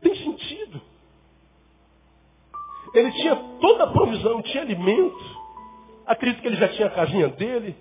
[0.00, 0.80] tem sentido.
[2.94, 5.36] Ele tinha toda a provisão, tinha alimento.
[6.06, 7.76] Acredito que ele já tinha a casinha dele.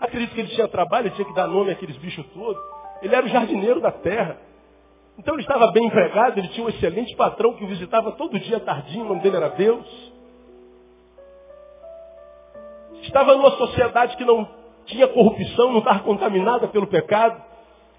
[0.00, 2.62] Acredito que ele tinha trabalho, ele tinha que dar nome àqueles bichos todos.
[3.02, 4.38] Ele era o jardineiro da terra.
[5.18, 8.60] Então ele estava bem empregado, ele tinha um excelente patrão que o visitava todo dia
[8.60, 10.12] tardinho, o nome dele era Deus.
[13.02, 14.48] Estava numa sociedade que não
[14.86, 17.42] tinha corrupção, não estava contaminada pelo pecado.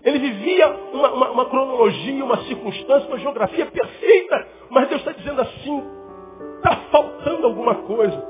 [0.04, 4.48] Ele vivia uma, uma, uma cronologia, uma circunstância, uma geografia perfeita.
[4.70, 5.84] Mas Deus está dizendo assim,
[6.58, 8.24] está faltando alguma coisa.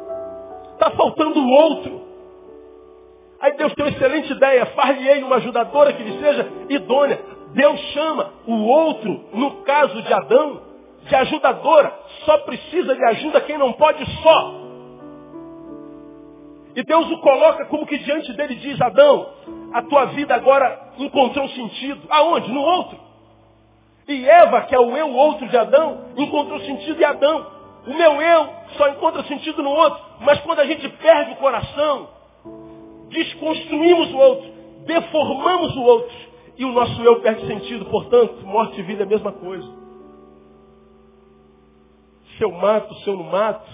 [0.74, 2.09] Está faltando o outro.
[3.42, 7.20] Aí Deus tem uma excelente ideia, far-lhe uma ajudadora que lhe seja idônea.
[7.54, 10.62] Deus chama o outro, no caso de Adão,
[11.04, 11.94] de ajudadora.
[12.26, 14.60] Só precisa de ajuda quem não pode só.
[16.76, 19.30] E Deus o coloca como que diante dele diz, Adão,
[19.74, 22.02] a tua vida agora encontrou sentido.
[22.10, 22.52] Aonde?
[22.52, 23.00] No outro.
[24.08, 27.48] E Eva, que é o eu outro de Adão, encontrou sentido em Adão.
[27.88, 30.00] O meu eu só encontra sentido no outro.
[30.20, 32.10] Mas quando a gente perde o coração,
[33.10, 34.52] desconstruímos o outro,
[34.86, 36.16] deformamos o outro,
[36.58, 37.86] e o nosso eu perde sentido.
[37.86, 39.68] Portanto, morte e vida é a mesma coisa.
[42.38, 43.70] Se eu mato, se eu não mato,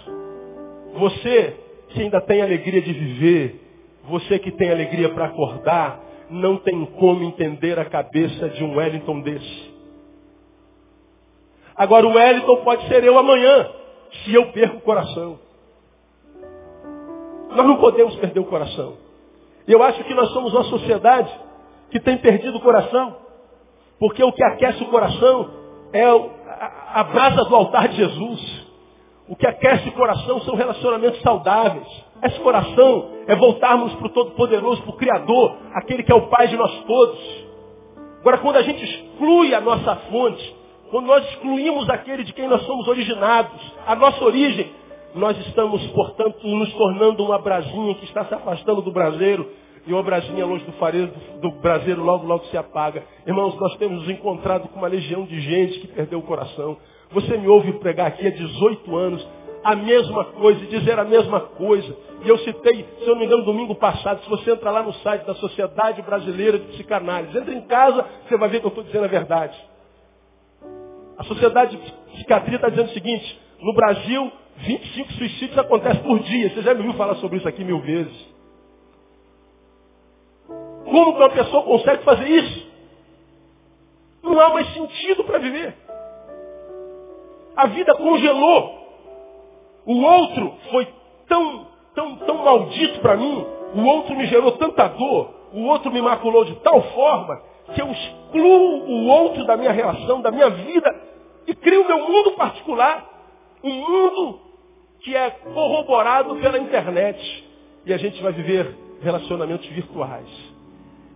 [0.98, 3.62] você que ainda tem alegria de viver,
[4.08, 9.22] você que tem alegria para acordar, não tem como entender a cabeça de um Wellington
[9.22, 9.76] desse.
[11.76, 13.70] Agora o Wellington pode ser eu amanhã,
[14.24, 15.40] se eu perco o coração.
[17.50, 19.05] Nós não podemos perder o coração.
[19.68, 21.32] E eu acho que nós somos uma sociedade
[21.90, 23.18] que tem perdido o coração.
[24.00, 25.50] Porque o que aquece o coração
[25.94, 26.04] é
[26.94, 28.66] a brasa do altar de Jesus.
[29.28, 31.88] O que aquece o coração são relacionamentos saudáveis.
[32.24, 36.48] Esse coração é voltarmos para o Todo-Poderoso, para o Criador, aquele que é o Pai
[36.48, 37.46] de nós todos.
[38.20, 40.56] Agora, quando a gente exclui a nossa fonte,
[40.92, 44.72] quando nós excluímos aquele de quem nós somos originados, a nossa origem,
[45.16, 49.50] nós estamos, portanto, nos tornando uma brasinha que está se afastando do braseiro,
[49.88, 53.04] e uma brasinha longe do fareiro do, braseiro logo, logo se apaga.
[53.26, 56.78] Irmãos, nós temos nos encontrado com uma legião de gente que perdeu o coração.
[57.12, 59.28] Você me ouve pregar aqui há 18 anos,
[59.64, 61.96] a mesma coisa, dizer a mesma coisa.
[62.24, 64.94] E eu citei, se eu não me engano, domingo passado, se você entrar lá no
[64.94, 68.84] site da Sociedade Brasileira de Psicanálise, entra em casa, você vai ver que eu estou
[68.84, 69.56] dizendo a verdade.
[71.18, 76.50] A Sociedade de Psiquiatria está dizendo o seguinte, no Brasil, 25 suicídios acontecem por dia.
[76.50, 78.36] Você já me ouviu falar sobre isso aqui mil vezes.
[80.86, 82.68] Como que uma pessoa consegue fazer isso?
[84.24, 85.76] Não há mais sentido para viver.
[87.56, 88.86] A vida congelou.
[89.86, 90.88] O outro foi
[91.28, 93.46] tão, tão, tão maldito para mim.
[93.76, 95.34] O outro me gerou tanta dor.
[95.54, 97.42] O outro me maculou de tal forma
[97.74, 101.04] que eu excluo o outro da minha relação, da minha vida
[101.48, 103.06] e crio meu mundo particular.
[103.64, 104.45] Um mundo
[105.06, 107.46] que é corroborado pela internet.
[107.86, 110.28] E a gente vai viver relacionamentos virtuais.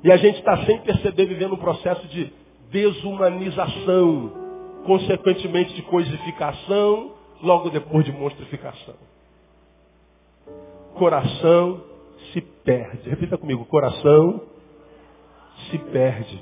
[0.03, 2.31] E a gente está sem perceber vivendo um processo de
[2.69, 4.31] desumanização,
[4.85, 8.93] consequentemente de coisificação, logo depois de monstrificação.
[10.93, 11.81] Coração
[12.31, 13.09] se perde.
[13.09, 14.41] Repita comigo, coração
[15.71, 16.39] se perde.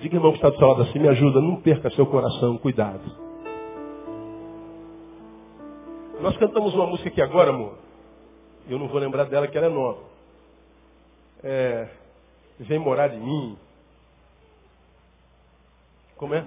[0.00, 3.29] Diga, irmão que está do seu lado assim, me ajuda, não perca seu coração, cuidado.
[6.20, 7.78] Nós cantamos uma música aqui agora, amor.
[8.68, 10.02] Eu não vou lembrar dela, que ela é nova.
[11.42, 11.88] É,
[12.58, 13.58] vem morar em mim.
[16.16, 16.44] Como é?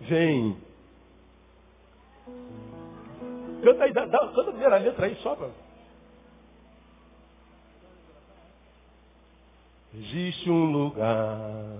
[0.00, 0.56] Vem
[3.62, 5.36] Canta aí, dá, dá, canta a primeira letra aí só.
[9.94, 11.78] Existe um lugar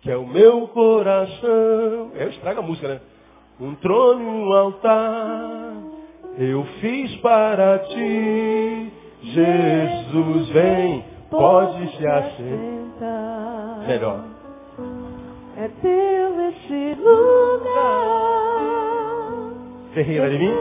[0.00, 2.12] que é o meu coração.
[2.14, 3.00] É, estraga a música, né?
[3.58, 5.66] Um trono e um altar
[6.38, 8.92] eu fiz para ti.
[9.22, 13.84] Jesus vem, pode se assentar.
[13.88, 14.24] Melhor.
[15.56, 17.72] É teu esse lugar.
[19.94, 20.54] Ferreira de mim?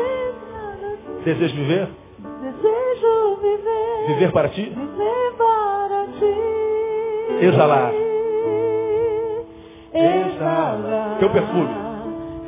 [1.25, 1.89] Desejo viver?
[2.41, 4.08] Desejo viver.
[4.08, 4.63] Viver para ti?
[4.63, 7.45] Viver para ti.
[7.45, 7.91] Exalar.
[9.93, 11.17] Exalar.
[11.19, 11.85] Teu perfume.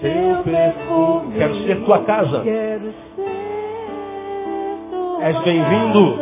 [0.02, 1.34] Teu perfume.
[1.38, 2.42] Quero ser tua casa.
[2.42, 3.48] Quero ser
[5.22, 6.20] És bem-vindo.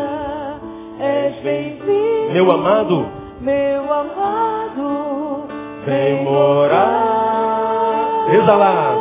[1.00, 2.34] És bem-vindo.
[2.34, 3.06] Meu amado.
[3.42, 5.44] Meu amado.
[5.86, 8.26] Vem morar.
[8.34, 8.96] Exalar.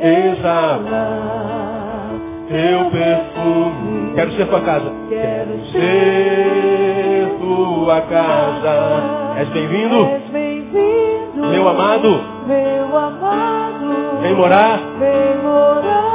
[0.00, 2.10] Exalar
[2.48, 4.12] teu perfume.
[4.14, 4.92] Quero ser tua casa.
[5.08, 9.36] Quero ser tua casa.
[9.40, 11.46] És bem-vindo, És bem-vindo.
[11.48, 12.35] meu amado.
[12.46, 14.20] Meu amado.
[14.22, 16.14] Vem morar Vem morar.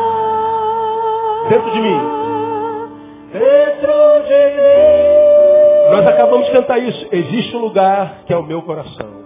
[1.50, 2.00] dentro de mim.
[3.34, 3.92] Dentro
[4.28, 5.92] de mim.
[5.92, 7.08] Nós acabamos de cantar isso.
[7.12, 9.22] Existe um lugar que é o meu coração.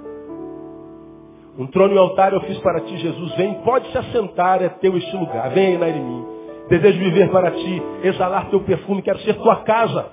[1.57, 3.35] Um trono e um altar eu fiz para ti, Jesus.
[3.35, 5.49] Vem, pode se assentar, é teu este lugar.
[5.51, 6.25] Vem aí na mim.
[6.67, 10.07] Desejo viver para ti, exalar teu perfume, quero ser tua casa.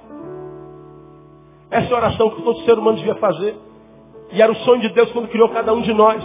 [1.71, 3.57] Essa é a oração que todo ser humano devia fazer.
[4.31, 6.23] E era o sonho de Deus quando criou cada um de nós.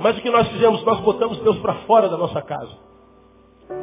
[0.00, 0.82] Mas o que nós fizemos?
[0.84, 2.72] Nós botamos Deus para fora da nossa casa.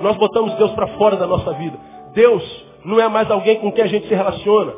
[0.02, 1.78] Nós botamos Deus para fora da nossa vida.
[2.14, 4.74] Deus não é mais alguém com quem a gente se relaciona.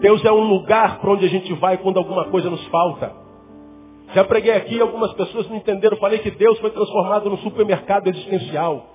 [0.00, 3.12] Deus é um lugar para onde a gente vai quando alguma coisa nos falta.
[4.14, 5.96] Já preguei aqui algumas pessoas não entenderam.
[5.96, 8.86] Falei que Deus foi transformado no supermercado existencial.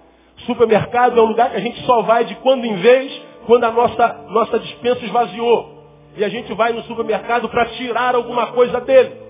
[0.46, 3.72] Supermercado é um lugar que a gente só vai de quando em vez, quando a
[3.72, 5.74] nossa, nossa dispensa esvaziou.
[6.16, 9.23] E a gente vai no supermercado para tirar alguma coisa dele.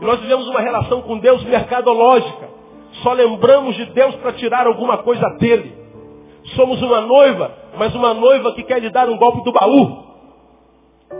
[0.00, 2.48] E nós vivemos uma relação com Deus mercadológica.
[3.02, 5.74] Só lembramos de Deus para tirar alguma coisa dele.
[6.54, 10.04] Somos uma noiva, mas uma noiva que quer lhe dar um golpe do baú.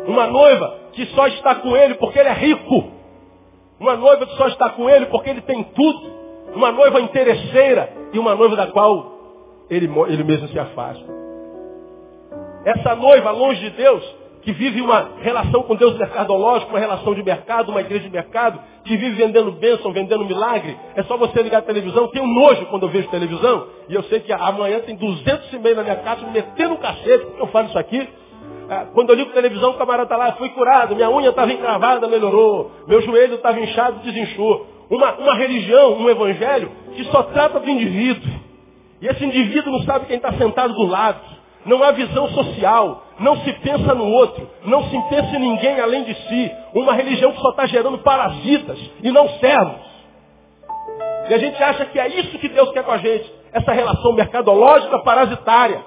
[0.06, 2.92] Uma noiva que só está com ele porque ele é rico.
[3.78, 6.16] Uma noiva que só está com ele porque ele tem tudo.
[6.54, 9.16] Uma noiva interesseira e uma noiva da qual
[9.68, 11.04] ele, ele mesmo se afasta.
[12.64, 17.20] Essa noiva longe de Deus, que vive uma relação com Deus mercadológico, uma relação de
[17.20, 20.76] mercado, uma igreja de mercado, que vive vendendo bênção, vendendo milagre.
[20.94, 22.06] É só você ligar a televisão.
[22.12, 23.66] Tenho nojo quando eu vejo televisão.
[23.88, 26.76] E eu sei que amanhã tem 200 e meio na minha casa me metendo um
[26.76, 28.08] cacete, porque eu falo isso aqui.
[28.70, 31.52] Ah, quando eu ligo a televisão, o camarada está lá, fui curado, minha unha estava
[31.52, 34.64] encravada, melhorou, meu joelho estava inchado, desinchou.
[34.88, 38.30] Uma, uma religião, um evangelho, que só trata do indivíduo.
[39.02, 41.35] E esse indivíduo não sabe quem está sentado do lado
[41.66, 46.04] não há visão social, não se pensa no outro, não se pensa em ninguém além
[46.04, 46.52] de si.
[46.72, 49.84] Uma religião que só está gerando parasitas e não servos.
[51.28, 54.12] E a gente acha que é isso que Deus quer com a gente, essa relação
[54.12, 55.84] mercadológica parasitária.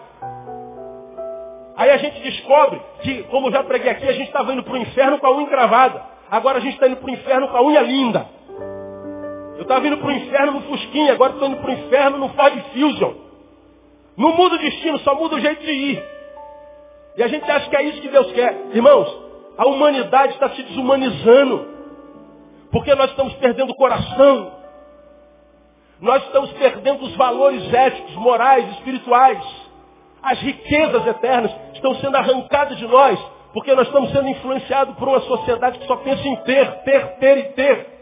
[1.78, 4.78] Aí a gente descobre que, como já preguei aqui, a gente estava indo para o
[4.78, 6.04] inferno com a unha encravada.
[6.30, 8.28] Agora a gente está indo para o inferno com a unha linda.
[9.56, 12.30] Eu estava indo para o inferno no Fusquinha, agora estou indo para o inferno no
[12.30, 13.29] Ford Fusion.
[14.20, 16.04] Não muda o destino, só muda o jeito de ir.
[17.16, 18.68] E a gente acha que é isso que Deus quer.
[18.74, 19.08] Irmãos,
[19.58, 21.66] a humanidade está se desumanizando.
[22.70, 24.52] Porque nós estamos perdendo o coração.
[26.02, 29.42] Nós estamos perdendo os valores éticos, morais, espirituais.
[30.22, 33.18] As riquezas eternas estão sendo arrancadas de nós.
[33.54, 37.38] Porque nós estamos sendo influenciados por uma sociedade que só pensa em ter, ter, ter
[37.38, 37.99] e ter.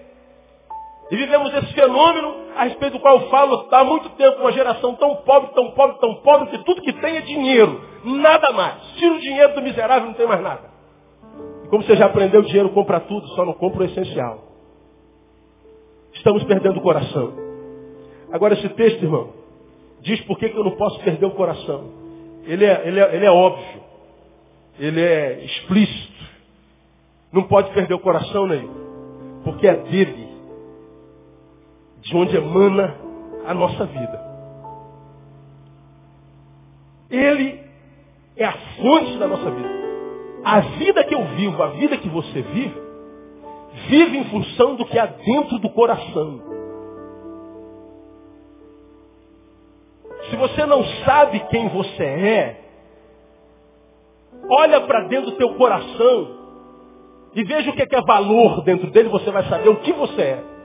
[1.09, 4.93] E vivemos esse fenômeno a respeito do qual eu falo há muito tempo, uma geração
[4.95, 7.81] tão pobre, tão pobre, tão pobre, que tudo que tem é dinheiro.
[8.03, 8.81] Nada mais.
[8.97, 10.69] Tira o dinheiro do miserável, não tem mais nada.
[11.63, 14.43] E como você já aprendeu, o dinheiro compra tudo, só não compra o essencial.
[16.13, 17.33] Estamos perdendo o coração.
[18.31, 19.31] Agora esse texto, irmão,
[20.01, 21.85] diz por que, que eu não posso perder o coração.
[22.43, 23.81] Ele é, ele, é, ele é óbvio.
[24.77, 26.25] Ele é explícito.
[27.31, 28.69] Não pode perder o coração, Ney.
[29.43, 30.26] Porque é dele
[32.07, 32.95] de onde emana
[33.45, 34.27] a nossa vida.
[37.09, 37.61] Ele
[38.37, 39.69] é a fonte da nossa vida.
[40.43, 42.81] A vida que eu vivo, a vida que você vive,
[43.89, 46.41] vive em função do que há dentro do coração.
[50.29, 52.61] Se você não sabe quem você é,
[54.49, 56.37] olha para dentro do teu coração
[57.35, 59.91] e veja o que é, que é valor dentro dele, você vai saber o que
[59.91, 60.56] você é.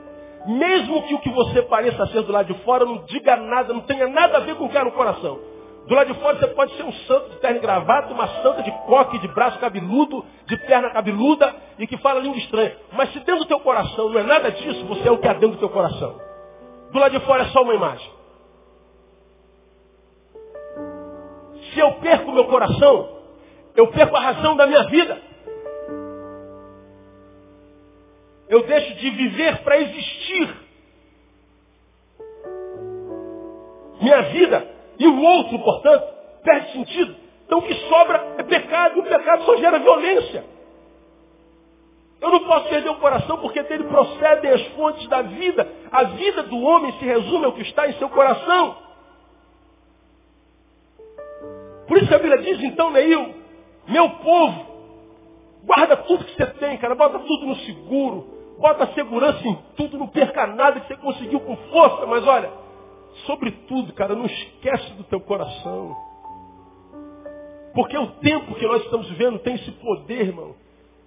[0.47, 3.83] Mesmo que o que você pareça ser do lado de fora não diga nada, não
[3.83, 5.39] tenha nada a ver com o que é no coração.
[5.87, 8.63] Do lado de fora você pode ser um santo de terno e gravata, uma santa
[8.63, 12.77] de coque, de braço cabeludo, de perna cabeluda e que fala língua estranha.
[12.93, 15.33] Mas se dentro do teu coração não é nada disso, você é o que há
[15.33, 16.21] dentro do teu coração.
[16.93, 18.11] Do lado de fora é só uma imagem.
[21.73, 23.09] Se eu perco meu coração,
[23.75, 25.32] eu perco a razão da minha vida.
[28.53, 30.57] Eu deixo de viver para existir.
[33.99, 36.05] Minha vida e o outro, portanto,
[36.45, 37.17] perde sentido.
[37.47, 40.45] Então o que sobra é pecado, e o pecado só gera violência.
[42.21, 45.67] Eu não posso perder o coração porque dele procedem as fontes da vida.
[45.91, 48.77] A vida do homem se resume ao que está em seu coração.
[51.89, 53.35] Por isso a Bíblia diz, então, Neil,
[53.89, 54.67] meu povo,
[55.65, 58.32] guarda tudo que você tem, cara, bota tudo no seguro.
[58.59, 62.51] Bota segurança em tudo, não perca nada que você conseguiu com força, mas olha,
[63.27, 65.97] sobretudo, cara, não esquece do teu coração.
[67.75, 70.55] Porque o tempo que nós estamos vivendo tem esse poder, irmão,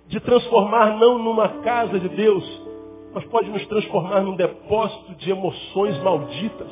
[0.07, 2.61] de transformar não numa casa de Deus,
[3.13, 6.71] mas pode nos transformar num depósito de emoções malditas.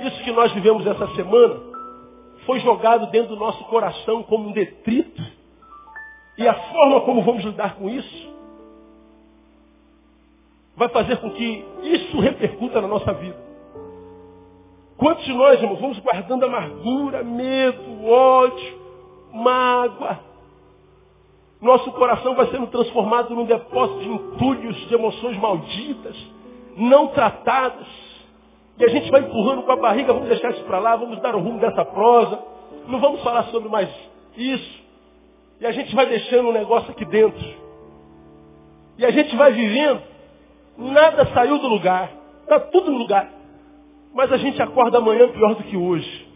[0.00, 1.60] Isso que nós vivemos essa semana
[2.46, 5.22] foi jogado dentro do nosso coração como um detrito.
[6.38, 8.37] E a forma como vamos lidar com isso
[10.78, 13.36] vai fazer com que isso repercuta na nossa vida.
[14.96, 18.78] Quantos de nós, irmãos, vamos guardando amargura, medo, ódio,
[19.34, 20.20] mágoa?
[21.60, 26.16] Nosso coração vai sendo transformado num depósito de entulhos, de emoções malditas,
[26.76, 27.86] não tratadas.
[28.78, 31.34] E a gente vai empurrando com a barriga, vamos deixar isso para lá, vamos dar
[31.34, 32.38] o rumo dessa prosa.
[32.86, 33.88] Não vamos falar sobre mais
[34.36, 34.80] isso.
[35.60, 37.44] E a gente vai deixando um negócio aqui dentro.
[38.96, 40.07] E a gente vai vivendo
[40.78, 42.10] Nada saiu do lugar.
[42.42, 43.28] Está tudo no lugar.
[44.14, 46.28] Mas a gente acorda amanhã pior do que hoje.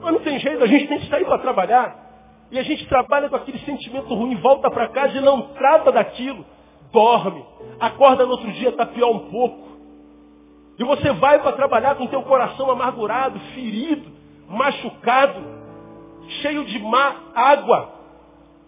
[0.00, 2.06] Mas não tem jeito, a gente tem que sair para trabalhar.
[2.50, 6.44] E a gente trabalha com aquele sentimento ruim, volta para casa e não trata daquilo.
[6.92, 7.44] Dorme.
[7.80, 9.68] Acorda no outro dia, está pior um pouco.
[10.78, 14.10] E você vai para trabalhar com teu coração amargurado, ferido,
[14.48, 15.42] machucado,
[16.40, 17.92] cheio de má água,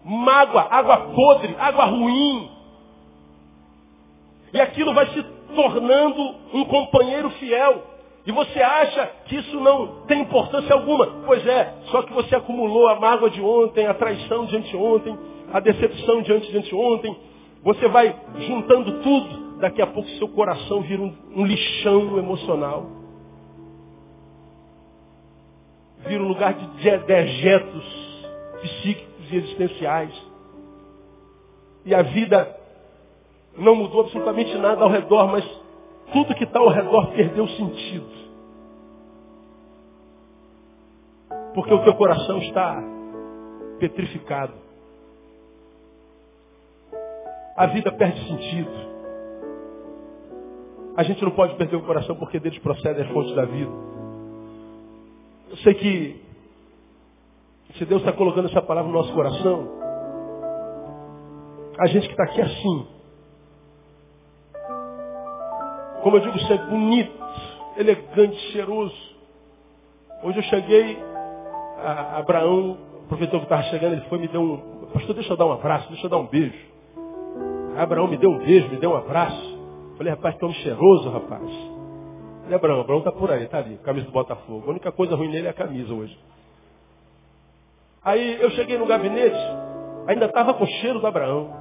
[0.03, 2.50] mágoa, água podre, água ruim.
[4.53, 5.23] E aquilo vai se
[5.55, 7.83] tornando um companheiro fiel.
[8.25, 11.07] E você acha que isso não tem importância alguma.
[11.25, 15.17] Pois é, só que você acumulou a mágoa de ontem, a traição de anteontem,
[15.51, 17.17] a decepção de antes de anteontem.
[17.63, 22.85] Você vai juntando tudo, daqui a pouco seu coração vira um, um lixão emocional.
[26.05, 27.83] Vira um lugar de dejetos
[28.61, 30.31] psíquicos e existenciais.
[31.85, 32.60] E a vida
[33.57, 35.45] não mudou absolutamente nada ao redor, mas
[36.11, 38.21] tudo que está ao redor perdeu sentido.
[41.53, 42.81] Porque o teu coração está
[43.79, 44.53] petrificado.
[47.57, 48.91] A vida perde sentido.
[50.95, 53.71] A gente não pode perder o coração porque deles procedem as fontes da vida.
[55.49, 56.21] Eu sei que
[57.77, 59.67] se Deus está colocando essa palavra no nosso coração,
[61.79, 62.87] a gente que está aqui assim,
[66.01, 67.11] como eu digo sempre, bonito,
[67.77, 68.95] elegante, cheiroso.
[70.23, 70.97] Hoje eu cheguei,
[71.77, 74.85] a Abraão, o professor que estava chegando, ele foi me deu um.
[74.93, 76.57] Pastor, deixa eu dar um abraço, deixa eu dar um beijo.
[77.77, 79.59] Abraão me deu um beijo, me deu um abraço.
[79.97, 81.49] Falei, rapaz, que homem cheiroso, rapaz.
[82.43, 84.63] Falei, Abraão, Abraão tá por aí, tá ali, camisa do Botafogo.
[84.67, 86.17] A única coisa ruim nele é a camisa hoje.
[88.03, 89.37] Aí eu cheguei no gabinete,
[90.07, 91.60] ainda estava com o cheiro do Abraão.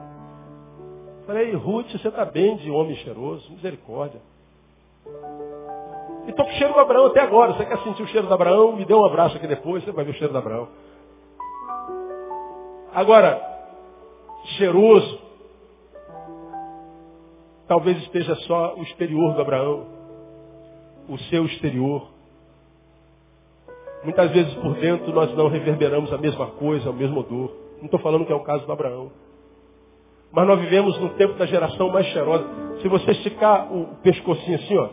[1.30, 4.20] Falei, Ruth, você está bem de homem cheiroso, misericórdia.
[6.26, 7.52] E estou com o cheiro do Abraão até agora.
[7.52, 8.72] Você quer sentir o cheiro do Abraão?
[8.74, 10.66] Me dê um abraço aqui depois, você vai ver o cheiro do Abraão.
[12.92, 13.40] Agora,
[14.58, 15.20] cheiroso,
[17.68, 19.86] talvez esteja só o exterior do Abraão,
[21.08, 22.08] o seu exterior.
[24.02, 27.52] Muitas vezes por dentro nós não reverberamos a mesma coisa, o mesmo odor.
[27.78, 29.12] Não estou falando que é o caso do Abraão.
[30.32, 32.44] Mas nós vivemos no tempo da geração mais cheirosa.
[32.80, 34.88] Se você esticar o pescocinho assim, ó,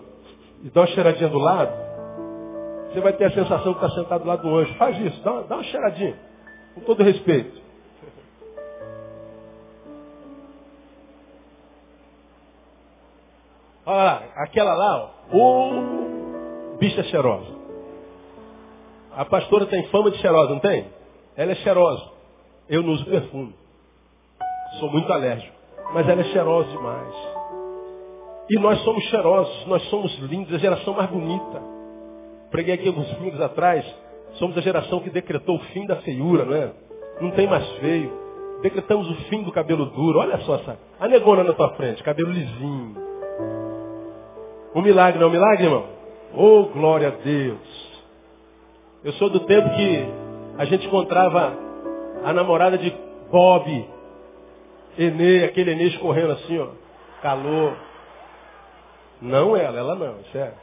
[0.63, 1.71] e dar uma cheiradinha do lado,
[2.91, 4.73] você vai ter a sensação que está sentado do lado do anjo.
[4.75, 6.17] Faz isso, dá uma, dá uma cheiradinha.
[6.73, 7.61] Com todo respeito.
[13.85, 17.55] Olha lá, aquela lá, ó, o bicha cheirosa.
[19.15, 20.87] A pastora tem fama de cheirosa, não tem?
[21.35, 22.03] Ela é cheirosa.
[22.67, 23.55] Eu não uso perfume.
[24.79, 25.55] Sou muito alérgico.
[25.93, 27.15] Mas ela é cheirosa demais.
[28.49, 31.61] E nós somos cheirosos, nós somos lindos, a geração mais bonita.
[32.49, 33.85] Preguei aqui alguns domingos atrás,
[34.33, 36.71] somos a geração que decretou o fim da feiura, não é?
[37.19, 38.11] Não tem mais feio.
[38.61, 40.19] Decretamos o fim do cabelo duro.
[40.19, 40.77] Olha só essa.
[40.99, 42.95] A negona na tua frente, cabelo lisinho.
[44.73, 45.85] Um milagre, não é um milagre, irmão?
[46.33, 47.87] Oh, glória a Deus.
[49.03, 50.05] Eu sou do tempo que
[50.57, 51.53] a gente encontrava
[52.23, 52.93] a namorada de
[53.31, 53.85] Bob,
[54.97, 56.69] Enê, aquele Enê escorrendo assim, ó.
[57.21, 57.75] Calor.
[59.21, 60.53] Não ela, ela não, isso é.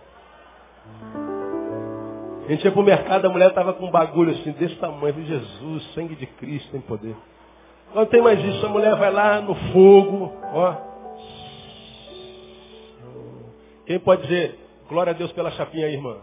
[2.45, 5.95] A gente ia pro mercado, a mulher tava com um bagulho assim, desse tamanho, Jesus,
[5.95, 7.17] sangue de Cristo tem poder.
[7.95, 10.77] Não tem mais isso, a mulher vai lá no fogo, ó.
[13.87, 14.59] Quem pode dizer,
[14.89, 16.17] glória a Deus pela chapinha aí, irmã?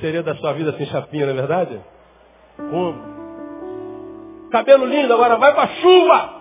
[0.00, 1.80] Seria da sua vida sem chapinha, não é verdade?
[2.56, 3.17] Como?
[4.50, 6.38] Cabelo lindo, agora vai para chuva.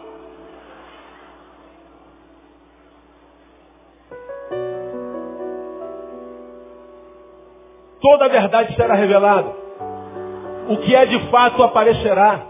[8.02, 9.54] Toda a verdade será revelada.
[10.70, 12.46] O que é de fato aparecerá.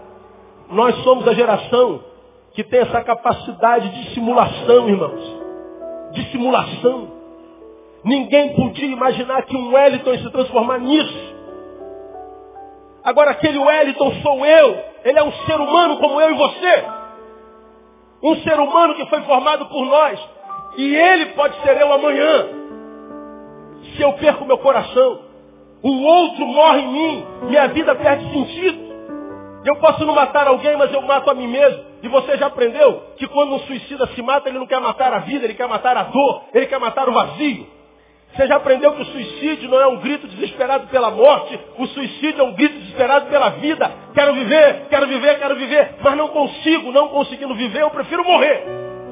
[0.70, 2.00] Nós somos a geração
[2.52, 5.42] que tem essa capacidade de simulação, irmãos.
[6.12, 7.12] De simulação.
[8.04, 11.37] Ninguém podia imaginar que um Wellington ia se transformar nisso.
[13.04, 14.84] Agora aquele Wellington sou eu.
[15.04, 16.84] Ele é um ser humano como eu e você.
[18.22, 20.20] Um ser humano que foi formado por nós.
[20.76, 22.48] E ele pode ser eu amanhã.
[23.94, 25.20] Se eu perco meu coração.
[25.82, 27.26] O outro morre em mim.
[27.42, 28.88] Minha vida perde sentido.
[29.64, 31.84] Eu posso não matar alguém, mas eu mato a mim mesmo.
[32.02, 35.18] E você já aprendeu que quando um suicida se mata, ele não quer matar a
[35.20, 37.66] vida, ele quer matar a dor, ele quer matar o vazio.
[38.38, 42.40] Você já aprendeu que o suicídio não é um grito desesperado pela morte, o suicídio
[42.40, 43.92] é um grito desesperado pela vida.
[44.14, 48.64] Quero viver, quero viver, quero viver, mas não consigo, não conseguindo viver, eu prefiro morrer.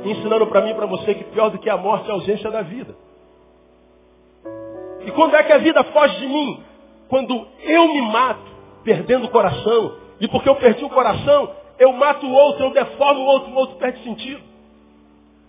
[0.05, 2.49] Ensinando para mim e para você que pior do que a morte é a ausência
[2.53, 2.95] da vida.
[5.05, 6.63] E quando é que a vida foge de mim?
[7.09, 8.47] Quando eu me mato,
[8.85, 9.97] perdendo o coração.
[10.21, 11.51] E porque eu perdi o coração,
[11.81, 14.41] eu mato o outro, eu deformo o outro, o outro perde sentido.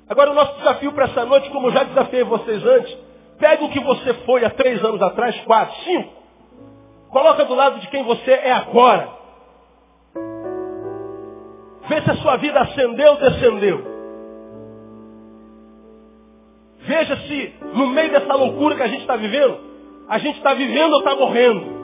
[0.09, 3.06] Agora o nosso desafio para essa noite, como eu já desafiei vocês antes,
[3.39, 6.13] Pega o que você foi há três anos atrás, quatro, cinco.
[7.09, 9.09] Coloca do lado de quem você é agora.
[11.87, 13.97] Vê se a sua vida ascendeu ou descendeu.
[16.79, 19.57] Veja se no meio dessa loucura que a gente está vivendo,
[20.09, 21.77] a gente está vivendo ou está morrendo.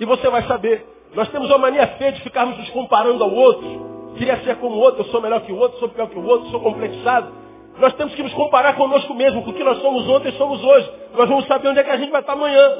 [0.00, 0.86] E você vai saber.
[1.14, 4.14] Nós temos uma mania feia de ficarmos nos comparando ao outro.
[4.16, 6.24] Queria ser como o outro, eu sou melhor que o outro, sou pior que o
[6.24, 7.43] outro, sou complexado.
[7.78, 10.90] Nós temos que nos comparar conosco mesmo, porque nós somos ontem somos hoje.
[11.14, 12.72] Nós vamos saber onde é que a gente vai estar amanhã.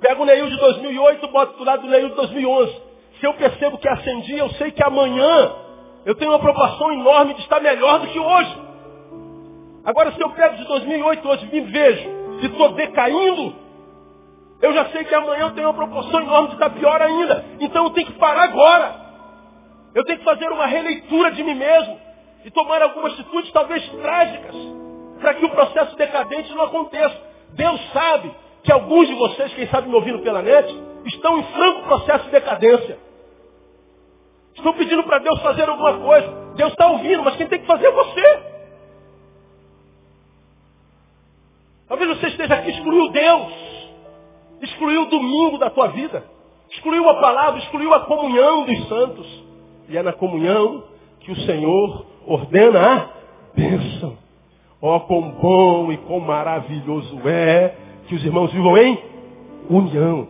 [0.00, 2.82] Pega o Neil de 2008, bota do lado do Neil de 2011.
[3.20, 5.52] Se eu percebo que acendi, eu sei que amanhã
[6.04, 8.62] eu tenho uma proporção enorme de estar melhor do que hoje.
[9.84, 12.08] Agora, se eu pego de 2008 hoje me vejo
[12.40, 13.54] e estou decaindo,
[14.62, 17.44] eu já sei que amanhã eu tenho uma proporção enorme de estar pior ainda.
[17.60, 19.02] Então eu tenho que parar agora.
[19.94, 22.11] Eu tenho que fazer uma releitura de mim mesmo
[22.44, 24.54] e tomar algumas atitudes talvez trágicas
[25.20, 27.16] para que o processo decadente não aconteça.
[27.50, 28.32] Deus sabe
[28.64, 30.74] que alguns de vocês, quem sabe me ouvindo pela net,
[31.06, 32.98] estão em franco processo de decadência.
[34.54, 36.52] Estão pedindo para Deus fazer alguma coisa.
[36.56, 38.42] Deus está ouvindo, mas quem tem que fazer é você.
[41.88, 43.52] Talvez você esteja aqui excluiu Deus.
[44.60, 46.24] Excluiu o domingo da tua vida.
[46.70, 49.44] Excluiu a palavra, excluiu a comunhão dos santos.
[49.88, 50.84] E é na comunhão
[51.20, 53.08] que o Senhor ordena a
[53.54, 54.16] bênção.
[54.80, 57.74] Ó, oh, quão bom e quão maravilhoso é
[58.08, 58.98] que os irmãos vivam em
[59.70, 60.28] união.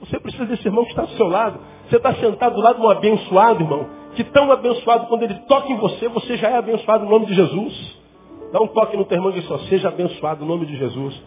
[0.00, 1.60] Você precisa desse irmão que está do seu lado.
[1.88, 3.86] Você está sentado do lado de um abençoado, irmão.
[4.14, 7.34] Que tão abençoado, quando ele toca em você, você já é abençoado no nome de
[7.34, 8.02] Jesus.
[8.52, 11.22] Dá um toque no teu irmão e diz só, seja abençoado no nome de Jesus.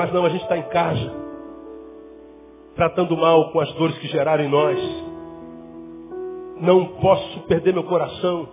[0.00, 1.12] Mas não, a gente está em casa,
[2.74, 4.78] tratando mal com as dores que geraram em nós.
[6.56, 8.48] Não posso perder meu coração,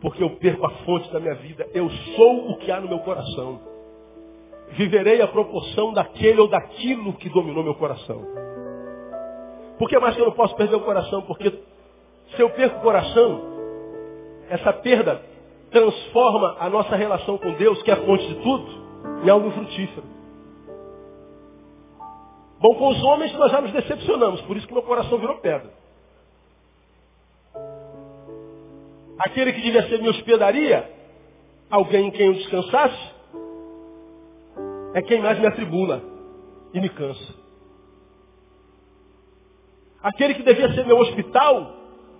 [0.00, 1.68] porque eu perco a fonte da minha vida.
[1.74, 3.60] Eu sou o que há no meu coração.
[4.70, 8.24] Viverei a proporção daquele ou daquilo que dominou meu coração.
[9.78, 11.20] Por que mais que eu não posso perder o coração?
[11.26, 11.50] Porque
[12.34, 13.42] se eu perco o coração,
[14.48, 15.20] essa perda
[15.70, 20.13] transforma a nossa relação com Deus, que é a fonte de tudo, em algo frutífero.
[22.64, 25.70] Bom, com os homens nós já nos decepcionamos, por isso que meu coração virou pedra.
[29.18, 30.90] Aquele que devia ser minha hospedaria,
[31.68, 33.12] alguém em quem eu descansasse,
[34.94, 36.02] é quem mais me atribula
[36.72, 37.34] e me cansa.
[40.02, 41.70] Aquele que devia ser meu hospital,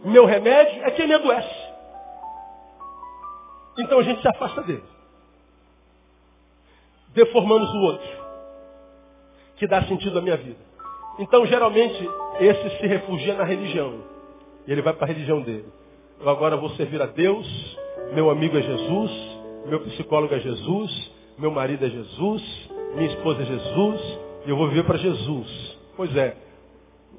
[0.05, 1.73] meu remédio, é quem me adoece.
[3.79, 4.85] Então a gente se afasta dele.
[7.15, 8.24] Deformamos o outro
[9.57, 10.59] que dá sentido à minha vida.
[11.19, 12.09] Então, geralmente,
[12.41, 13.95] esse se refugia na religião.
[14.67, 15.67] E ele vai para a religião dele.
[16.21, 17.79] Eu agora vou servir a Deus,
[18.15, 19.11] meu amigo é Jesus,
[19.67, 24.69] meu psicólogo é Jesus, meu marido é Jesus, minha esposa é Jesus, e eu vou
[24.69, 25.79] viver para Jesus.
[25.97, 26.37] Pois é,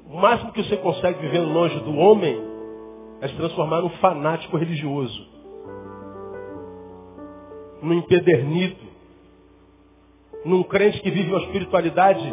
[0.08, 2.40] o máximo que você consegue vivendo longe do homem
[3.20, 5.26] é se transformar num fanático religioso.
[7.82, 8.85] Num empedernido,
[10.46, 12.32] num crente que vive uma espiritualidade,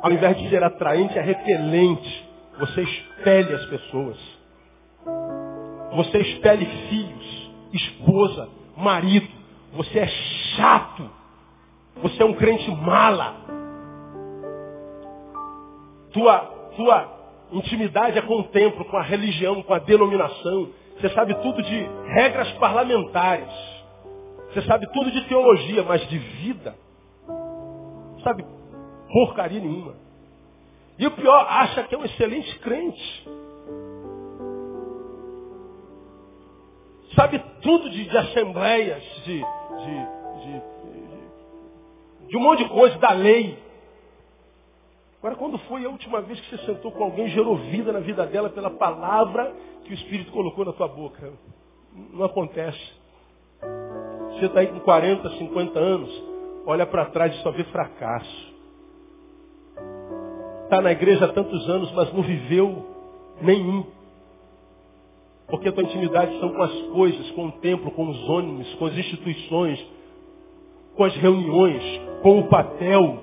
[0.00, 2.28] ao invés de ser atraente, é repelente.
[2.58, 4.18] Você expele as pessoas.
[5.94, 9.28] Você expele filhos, esposa, marido.
[9.74, 10.06] Você é
[10.56, 11.08] chato.
[12.02, 13.36] Você é um crente mala.
[16.12, 16.38] Tua,
[16.76, 17.12] tua
[17.52, 20.70] intimidade é com o templo, com a religião, com a denominação.
[20.98, 23.71] Você sabe tudo de regras parlamentares.
[24.52, 26.76] Você sabe tudo de teologia, mas de vida,
[28.22, 28.44] sabe
[29.10, 29.94] porcaria nenhuma.
[30.98, 33.28] E o pior, acha que é um excelente crente.
[37.14, 40.62] Sabe tudo de, de assembleias, de, de,
[42.28, 43.58] de, um monte de coisa, da lei.
[45.18, 48.26] Agora, quando foi a última vez que você sentou com alguém, gerou vida na vida
[48.26, 51.32] dela pela palavra que o Espírito colocou na tua boca?
[52.12, 53.01] Não acontece.
[54.42, 56.22] Você está aí com 40, 50 anos,
[56.66, 58.52] olha para trás e só vê fracasso.
[60.64, 62.84] Está na igreja há tantos anos, mas não viveu
[63.40, 63.84] nenhum.
[65.46, 68.86] Porque a tua intimidade são com as coisas, com o templo, com os ônibus, com
[68.86, 69.86] as instituições,
[70.96, 73.22] com as reuniões, com o papel,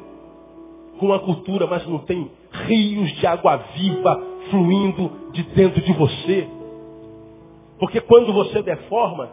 [1.00, 6.48] com a cultura, mas não tem rios de água viva fluindo de dentro de você.
[7.78, 9.32] Porque quando você deforma,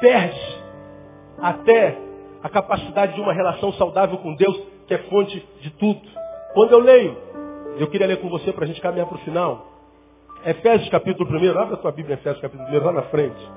[0.00, 0.53] perde
[1.40, 1.98] até
[2.42, 6.00] a capacidade de uma relação saudável com Deus, que é fonte de tudo.
[6.52, 7.16] Quando eu leio,
[7.78, 9.66] eu queria ler com você para a gente caminhar para o final.
[10.44, 13.50] Efésios capítulo 1, abre a tua Bíblia, Efésios capítulo 1, lá na frente.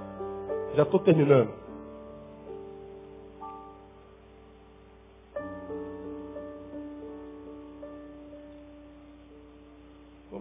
[0.76, 1.68] Já estou terminando.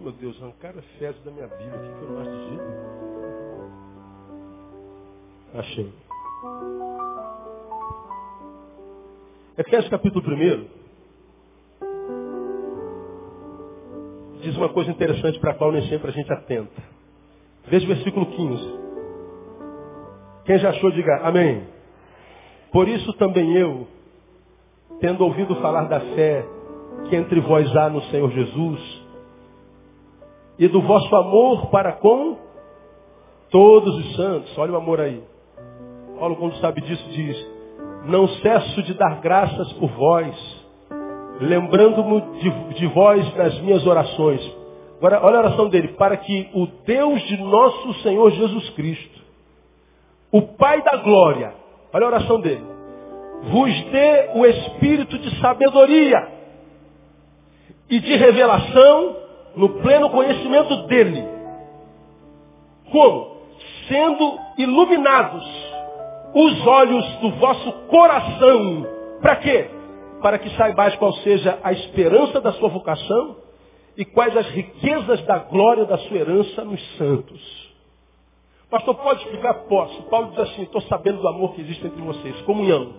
[0.07, 1.67] meu Deus, arrancaram Efésios da minha Bíblia.
[1.67, 2.63] O que eu não acho de jeito?
[5.53, 6.86] Achei.
[9.57, 10.67] Efésios capítulo 1
[14.39, 16.79] diz uma coisa interessante para a qual nem sempre a gente atenta.
[17.65, 18.79] Veja o versículo 15.
[20.45, 21.63] Quem já achou, diga amém.
[22.71, 23.87] Por isso também eu,
[24.99, 26.45] tendo ouvido falar da fé
[27.09, 29.07] que entre vós há no Senhor Jesus,
[30.59, 32.37] e do vosso amor para com
[33.49, 34.55] todos os santos.
[34.55, 35.23] Olha o amor aí.
[36.19, 37.56] Paulo, quando sabe disso, diz:
[38.05, 40.65] Não cesso de dar graças por vós,
[41.41, 44.41] lembrando-me de, de vós nas minhas orações.
[44.97, 49.21] Agora, olha a oração dele: Para que o Deus de nosso Senhor Jesus Cristo,
[50.31, 51.53] o Pai da glória,
[51.93, 52.63] olha a oração dele,
[53.43, 56.27] vos dê o espírito de sabedoria
[57.89, 59.15] e de revelação
[59.55, 61.23] no pleno conhecimento dele.
[62.91, 63.37] Como?
[63.87, 65.45] Sendo iluminados
[66.33, 68.85] os olhos do vosso coração.
[69.21, 69.69] Para quê?
[70.21, 73.37] Para que saibais qual seja a esperança da sua vocação
[73.97, 77.67] e quais as riquezas da glória da sua herança nos santos.
[78.69, 79.53] Pastor, pode explicar?
[79.69, 80.03] Posso.
[80.03, 82.39] Paulo diz assim, estou sabendo do amor que existe entre vocês.
[82.41, 82.93] Comunhão.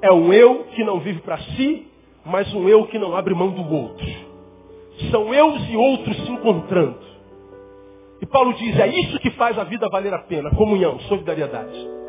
[0.00, 1.86] É um eu que não vive para si,
[2.24, 4.06] mas um eu que não abre mão do outro.
[5.10, 7.00] São eus e outros se encontrando.
[8.20, 10.50] E Paulo diz, é isso que faz a vida valer a pena.
[10.54, 12.01] Comunhão, solidariedade.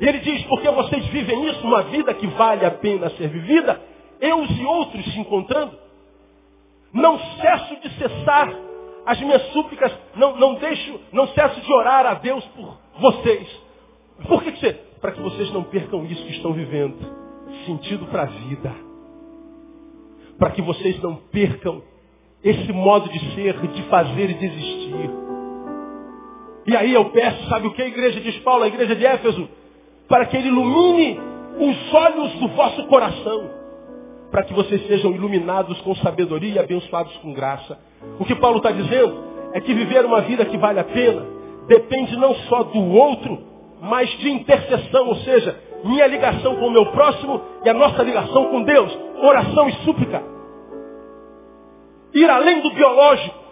[0.00, 3.80] E ele diz, porque vocês vivem isso, uma vida que vale a pena ser vivida,
[4.20, 5.78] eus e outros se encontrando.
[6.92, 8.52] Não cesso de cessar
[9.06, 13.48] as minhas súplicas, não, não deixo, não cesso de orar a Deus por vocês.
[14.26, 14.72] Por que, que você?
[15.00, 16.96] Para que vocês não percam isso que estão vivendo.
[17.66, 18.94] Sentido para a vida
[20.38, 21.82] para que vocês não percam
[22.42, 25.10] esse modo de ser, de fazer e de existir.
[26.66, 29.48] E aí eu peço, sabe o que a igreja diz Paulo, a igreja de Éfeso?
[30.08, 31.20] Para que ele ilumine
[31.58, 33.50] os olhos do vosso coração,
[34.30, 37.78] para que vocês sejam iluminados com sabedoria e abençoados com graça.
[38.18, 41.24] O que Paulo está dizendo é que viver uma vida que vale a pena
[41.68, 43.38] depende não só do outro,
[43.80, 48.46] mas de intercessão, ou seja, minha ligação com o meu próximo e a nossa ligação
[48.46, 48.98] com Deus.
[49.22, 50.22] Oração e súplica.
[52.14, 53.44] Ir além do biológico.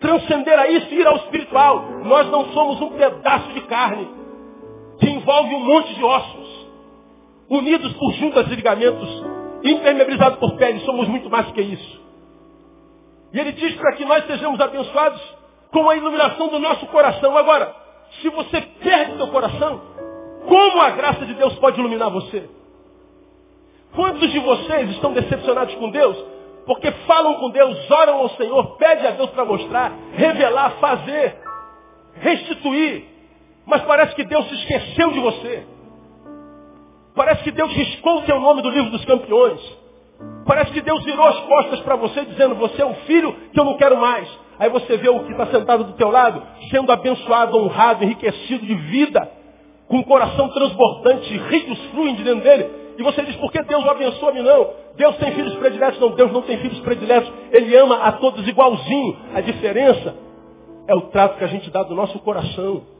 [0.00, 1.84] Transcender a isso e ir ao espiritual.
[2.04, 4.19] Nós não somos um pedaço de carne
[5.00, 6.68] que envolve um monte de ossos.
[7.48, 9.24] Unidos por juntas e ligamentos.
[9.64, 10.80] Impermeabilizados por pele.
[10.80, 12.00] Somos muito mais que isso.
[13.32, 15.20] E ele diz para que nós sejamos abençoados
[15.70, 17.36] com a iluminação do nosso coração.
[17.36, 17.74] Agora,
[18.20, 19.80] se você perde seu coração,
[20.46, 22.48] como a graça de Deus pode iluminar você?
[23.94, 26.16] Quantos de vocês estão decepcionados com Deus?
[26.66, 31.38] Porque falam com Deus, oram ao Senhor, pedem a Deus para mostrar, revelar, fazer,
[32.14, 33.09] restituir.
[33.70, 35.64] Mas parece que Deus se esqueceu de você.
[37.14, 39.60] Parece que Deus riscou o seu nome do livro dos campeões.
[40.44, 43.64] Parece que Deus virou as costas para você dizendo, você é um filho que eu
[43.64, 44.28] não quero mais.
[44.58, 48.74] Aí você vê o que está sentado do teu lado, sendo abençoado, honrado, enriquecido de
[48.74, 49.30] vida
[49.86, 52.70] com um coração transbordante, rios fluem de dentro dele.
[52.98, 54.68] E você diz, por que Deus não abençoa-me não?
[54.96, 56.00] Deus tem filhos prediletos?
[56.00, 57.32] Não, Deus não tem filhos prediletos.
[57.52, 59.16] Ele ama a todos igualzinho.
[59.32, 60.14] A diferença
[60.88, 62.98] é o trato que a gente dá do nosso coração.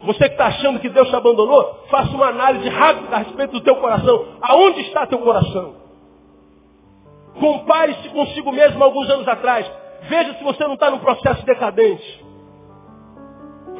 [0.00, 3.60] Você que está achando que Deus te abandonou, faça uma análise rápida a respeito do
[3.62, 4.26] teu coração.
[4.42, 5.74] Aonde está teu coração?
[7.40, 9.70] Compare-se consigo mesmo alguns anos atrás.
[10.08, 12.24] Veja se você não está num processo decadente.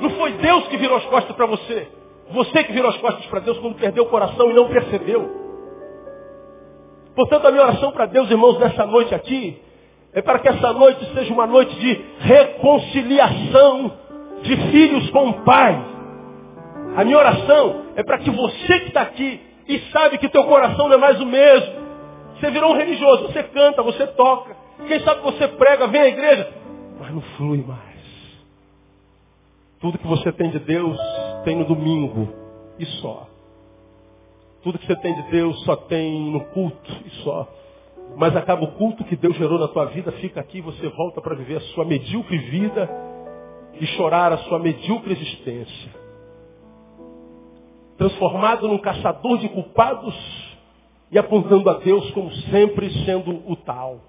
[0.01, 1.89] Não foi Deus que virou as costas para você.
[2.31, 5.47] Você que virou as costas para Deus quando perdeu o coração e não percebeu.
[7.15, 9.59] Portanto, a minha oração para Deus, irmãos, nessa noite aqui,
[10.13, 13.93] é para que essa noite seja uma noite de reconciliação
[14.43, 15.96] de filhos com o Pai.
[16.97, 19.39] A minha oração é para que você que está aqui
[19.69, 21.75] e sabe que teu coração não é mais o mesmo.
[22.35, 24.57] Você virou um religioso, você canta, você toca.
[24.89, 26.55] Quem sabe você prega, vem à igreja,
[26.99, 27.97] mas não flui mais.
[29.79, 30.99] Tudo que você tem de Deus
[31.45, 32.33] tem no domingo
[32.79, 33.29] e só.
[34.63, 37.47] Tudo que você tem de Deus só tem no culto e só.
[38.17, 41.35] Mas acaba o culto que Deus gerou na tua vida, fica aqui, você volta para
[41.35, 42.89] viver a sua medíocre vida
[43.79, 46.06] e chorar a sua medíocre existência.
[47.97, 50.15] Transformado num caçador de culpados
[51.11, 54.01] e apontando a Deus como sempre sendo o tal.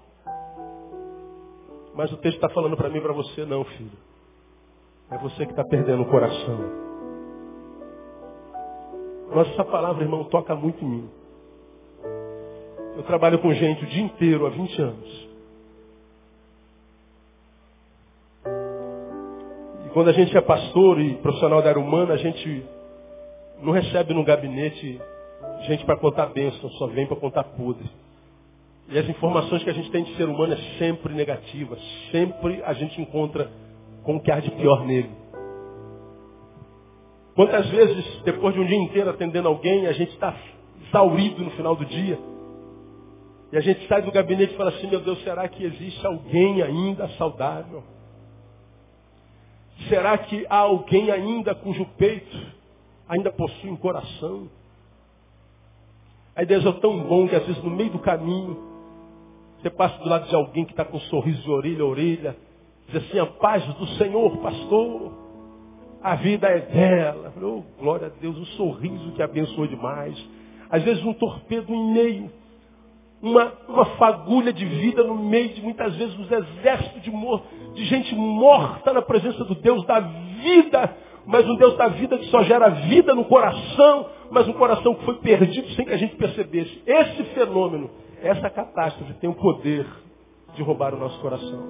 [1.94, 3.90] Mas o texto está falando para mim e para você, não, filho.
[5.10, 6.58] É você que está perdendo o coração.
[9.34, 11.10] Mas essa palavra, irmão, toca muito em mim.
[12.96, 15.28] Eu trabalho com gente o dia inteiro, há 20 anos.
[19.98, 22.64] Quando a gente é pastor e profissional da área humana, a gente
[23.62, 25.00] não recebe no gabinete
[25.66, 27.88] gente para contar bênção, só vem para contar podre.
[28.88, 31.76] E as informações que a gente tem de ser humano é sempre negativa.
[32.10, 33.50] Sempre a gente encontra
[34.02, 35.10] com o que há de pior nele.
[37.34, 40.34] Quantas vezes, depois de um dia inteiro atendendo alguém, a gente está
[40.86, 42.18] exaurido no final do dia.
[43.52, 46.62] E a gente sai do gabinete e fala assim, meu Deus, será que existe alguém
[46.62, 47.82] ainda saudável?
[49.88, 52.57] Será que há alguém ainda cujo peito
[53.08, 54.48] ainda possui um coração?
[56.36, 58.56] Aí Deus é tão bom que às vezes no meio do caminho,
[59.60, 62.36] você passa do lado de alguém que está com um sorriso de orelha a orelha,
[62.86, 65.12] diz assim, a paz do Senhor, pastor,
[66.02, 67.32] a vida é dela.
[67.42, 70.16] Oh, glória a Deus, um sorriso que abençoou demais.
[70.70, 72.30] Às vezes um torpedo em meio,
[73.20, 77.10] uma, uma fagulha de vida no meio de muitas vezes os exércitos de,
[77.74, 80.96] de gente morta na presença do Deus da vida,
[81.28, 85.04] mas um Deus da vida que só gera vida no coração, mas um coração que
[85.04, 86.82] foi perdido sem que a gente percebesse.
[86.86, 87.90] Esse fenômeno,
[88.22, 89.86] essa catástrofe tem o poder
[90.54, 91.62] de roubar o nosso coração.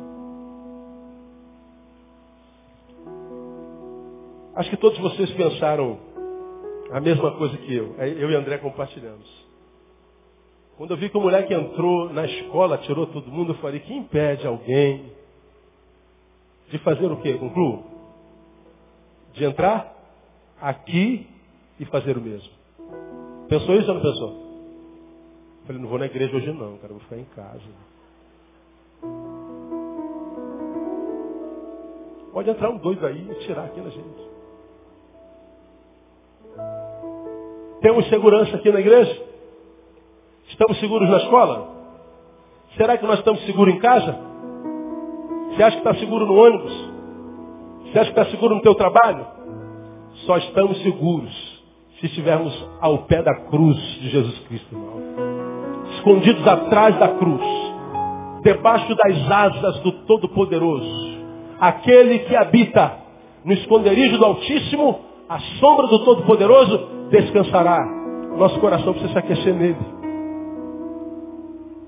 [4.55, 5.99] Acho que todos vocês pensaram
[6.93, 7.97] a mesma coisa que eu.
[7.97, 9.29] Eu e André compartilhamos.
[10.77, 13.93] Quando eu vi que o moleque entrou na escola, tirou todo mundo, eu falei, que
[13.93, 15.13] impede alguém
[16.71, 17.35] de fazer o quê?
[17.35, 17.98] Concluo.
[19.39, 19.95] De entrar
[20.61, 21.26] aqui
[21.78, 22.51] e fazer o mesmo.
[23.49, 24.30] Pensou isso ou não pensou?
[24.30, 27.62] Eu falei, não vou na igreja hoje não, cara, vou ficar em casa.
[32.32, 34.28] Pode entrar um doido aí e tirar aqui na gente.
[37.80, 39.24] Temos segurança aqui na igreja?
[40.49, 41.76] Estamos seguros na escola?
[42.76, 44.18] Será que nós estamos seguros em casa?
[45.51, 46.88] Você acha que está seguro no ônibus?
[47.91, 49.26] Você acha que está seguro no teu trabalho?
[50.26, 51.59] Só estamos seguros
[51.99, 54.99] se estivermos ao pé da cruz de Jesus Cristo, irmão.
[55.97, 57.43] Escondidos atrás da cruz,
[58.43, 61.18] debaixo das asas do Todo-Poderoso,
[61.59, 62.99] aquele que habita
[63.45, 67.84] no esconderijo do Altíssimo, a sombra do Todo-Poderoso descansará.
[68.36, 69.78] Nosso coração precisa se aquecer nele.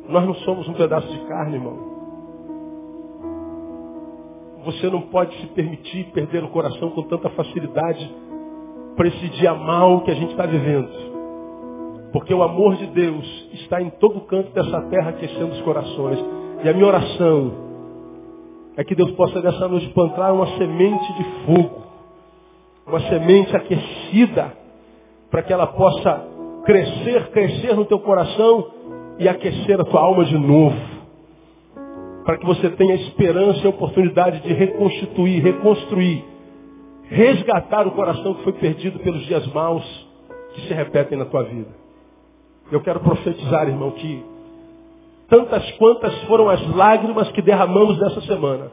[0.08, 1.89] Nós não somos um pedaço de carne, irmão.
[4.64, 8.14] Você não pode se permitir perder o coração com tanta facilidade
[8.96, 11.10] para esse dia mal que a gente está vivendo.
[12.12, 16.18] Porque o amor de Deus está em todo canto dessa terra aquecendo os corações.
[16.62, 17.52] E a minha oração
[18.76, 21.82] é que Deus possa nessa noite plantar uma semente de fogo,
[22.86, 24.52] uma semente aquecida,
[25.30, 26.26] para que ela possa
[26.64, 28.66] crescer, crescer no teu coração
[29.18, 30.76] e aquecer a tua alma de novo.
[32.30, 36.24] Para que você tenha esperança e oportunidade de reconstituir, reconstruir,
[37.08, 39.84] resgatar o coração que foi perdido pelos dias maus
[40.54, 41.70] que se repetem na tua vida.
[42.70, 44.24] Eu quero profetizar, irmão, que
[45.28, 48.70] tantas quantas foram as lágrimas que derramamos nessa semana,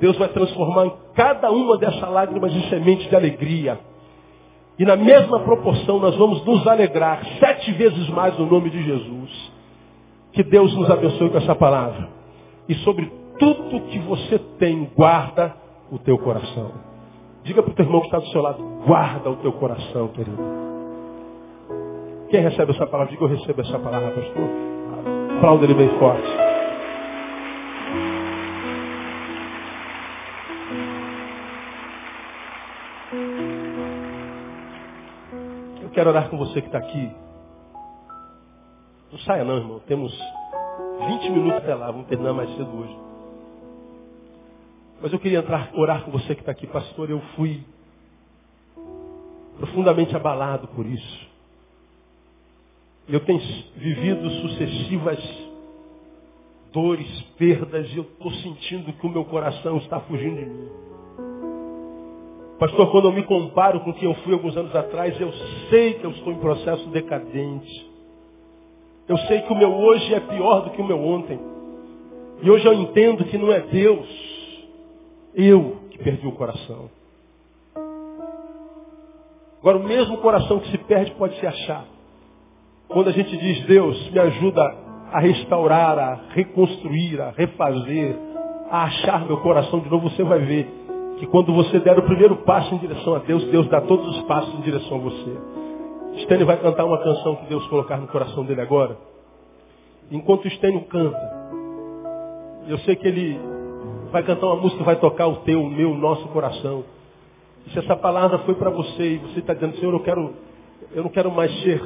[0.00, 3.78] Deus vai transformar em cada uma dessas lágrimas em semente de alegria.
[4.76, 9.52] E na mesma proporção nós vamos nos alegrar sete vezes mais no nome de Jesus.
[10.32, 12.21] Que Deus nos abençoe com essa palavra.
[12.68, 15.54] E sobre tudo que você tem, guarda
[15.90, 16.72] o teu coração.
[17.44, 20.38] Diga para o teu irmão que está do seu lado, guarda o teu coração, querido.
[22.30, 23.12] Quem recebe essa palavra?
[23.12, 24.48] Diga, eu recebo essa palavra, pastor.
[25.36, 26.28] Aplauda ele bem forte.
[35.82, 37.10] Eu quero orar com você que está aqui.
[39.10, 39.80] Não saia não, irmão.
[39.80, 40.16] Temos
[41.06, 41.90] 20 minutos até lá.
[41.90, 42.96] Vamos terminar mais cedo hoje.
[45.00, 47.10] Mas eu queria entrar, orar com você que está aqui, pastor.
[47.10, 47.64] Eu fui
[49.56, 51.26] profundamente abalado por isso.
[53.08, 53.40] Eu tenho
[53.76, 55.18] vivido sucessivas
[56.72, 60.68] dores, perdas, e eu estou sentindo que o meu coração está fugindo de mim.
[62.58, 65.32] Pastor, quando eu me comparo com quem eu fui alguns anos atrás, eu
[65.68, 67.91] sei que eu estou em processo decadente.
[69.12, 71.38] Eu sei que o meu hoje é pior do que o meu ontem.
[72.40, 74.08] E hoje eu entendo que não é Deus,
[75.34, 76.88] eu que perdi o coração.
[79.60, 81.84] Agora, o mesmo coração que se perde pode se achar.
[82.88, 84.62] Quando a gente diz, Deus, me ajuda
[85.12, 88.16] a restaurar, a reconstruir, a refazer,
[88.70, 90.66] a achar meu coração de novo, você vai ver
[91.18, 94.22] que quando você der o primeiro passo em direção a Deus, Deus dá todos os
[94.22, 95.61] passos em direção a você.
[96.20, 98.96] Stênio vai cantar uma canção que Deus colocar no coração dele agora.
[100.10, 101.42] Enquanto o Stênio canta,
[102.68, 103.40] eu sei que ele
[104.10, 106.84] vai cantar uma música que vai tocar o teu, o meu, o nosso coração.
[107.66, 110.34] E se essa palavra foi para você e você está dizendo, Senhor, eu quero,
[110.92, 111.80] eu não quero mais ser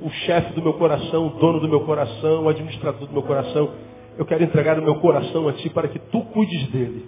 [0.00, 3.70] o chefe do meu coração, o dono do meu coração, o administrador do meu coração.
[4.18, 7.06] Eu quero entregar o meu coração a Ti para que Tu cuides dele.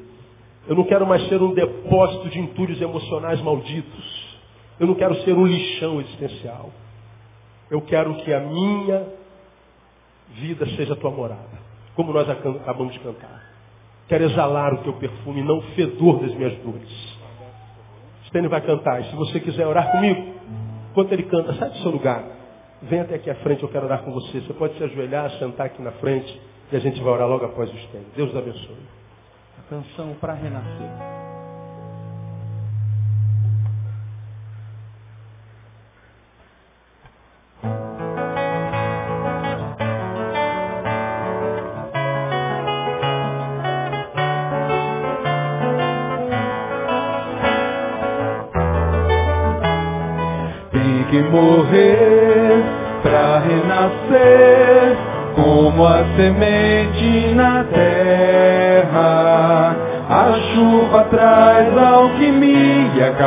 [0.68, 4.15] Eu não quero mais ser um depósito de entulhos emocionais malditos.
[4.78, 6.70] Eu não quero ser um lixão existencial.
[7.70, 9.06] Eu quero que a minha
[10.34, 11.66] vida seja a tua morada.
[11.94, 13.42] Como nós acabamos de cantar.
[14.08, 17.16] Quero exalar o teu perfume, não o fedor das minhas dores.
[18.26, 19.00] Stênio vai cantar.
[19.00, 20.34] E se você quiser orar comigo,
[20.90, 22.22] enquanto ele canta, sai do seu lugar.
[22.82, 24.40] Vem até aqui à frente, eu quero orar com você.
[24.40, 27.72] Você pode se ajoelhar, sentar aqui na frente e a gente vai orar logo após
[27.72, 28.06] o Stênio.
[28.14, 28.76] Deus abençoe.
[29.58, 31.25] A canção para renascer.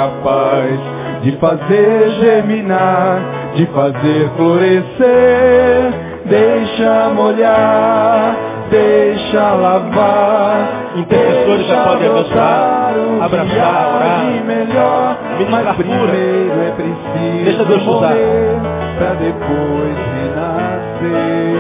[0.10, 0.80] Capaz
[1.22, 3.22] de fazer germinar,
[3.56, 5.94] de fazer florescer.
[6.26, 8.36] Deixa molhar,
[8.70, 10.70] deixa lavar.
[10.96, 12.92] Intercessores já podem avançar,
[13.22, 16.18] abraçar, orar, melhor, ministrar cura.
[16.68, 18.16] é preciso Deixa Deus usar.
[18.98, 21.60] para depois renascer.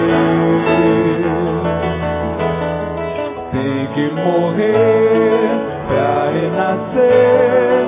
[3.52, 5.50] Tem que morrer
[5.88, 7.88] para renascer,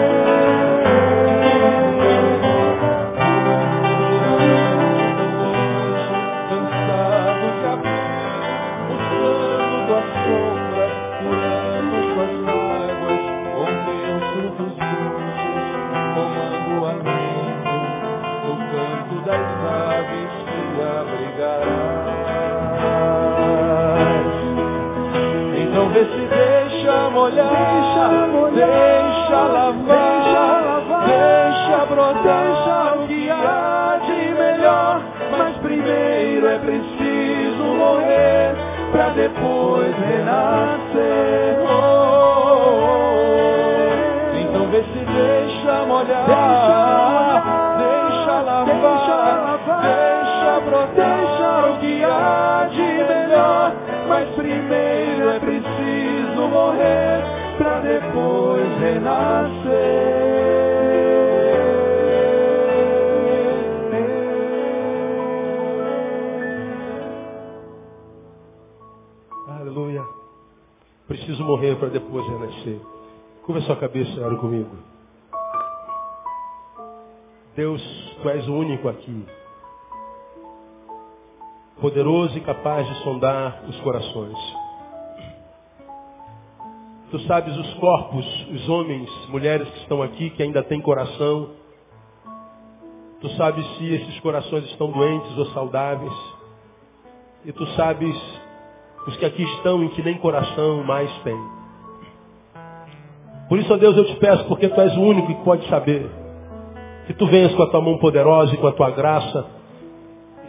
[27.29, 32.97] deixa molhar, deixa, lavar, deixa, brotar.
[32.97, 35.01] O que há de melhor.
[35.37, 38.55] Mas primeiro é preciso morrer
[38.91, 41.59] pra depois renascer.
[41.59, 41.69] Oh,
[42.43, 42.81] oh,
[43.13, 44.37] oh.
[44.39, 46.25] Então vê se deixa molhar,
[47.77, 49.45] deixa, lavar,
[49.81, 51.71] deixa, brotar.
[51.71, 53.71] O que há de melhor.
[54.07, 55.60] Mas primeiro é preciso
[56.51, 57.23] morrer
[57.57, 60.21] pra depois renascer.
[69.47, 70.03] Aleluia.
[71.07, 72.79] Preciso morrer para depois renascer.
[73.43, 74.75] Curva sua cabeça ore comigo.
[77.55, 77.81] Deus,
[78.21, 79.25] Tu és o único aqui.
[81.79, 84.37] Poderoso e capaz de sondar os corações.
[87.11, 91.49] Tu sabes os corpos, os homens, mulheres que estão aqui, que ainda têm coração.
[93.19, 96.13] Tu sabes se esses corações estão doentes ou saudáveis.
[97.43, 98.15] E tu sabes
[99.05, 101.61] os que aqui estão e que nem coração mais têm.
[103.49, 106.09] Por isso, ó Deus, eu te peço, porque tu és o único que pode saber,
[107.05, 109.45] que tu venhas com a tua mão poderosa e com a tua graça,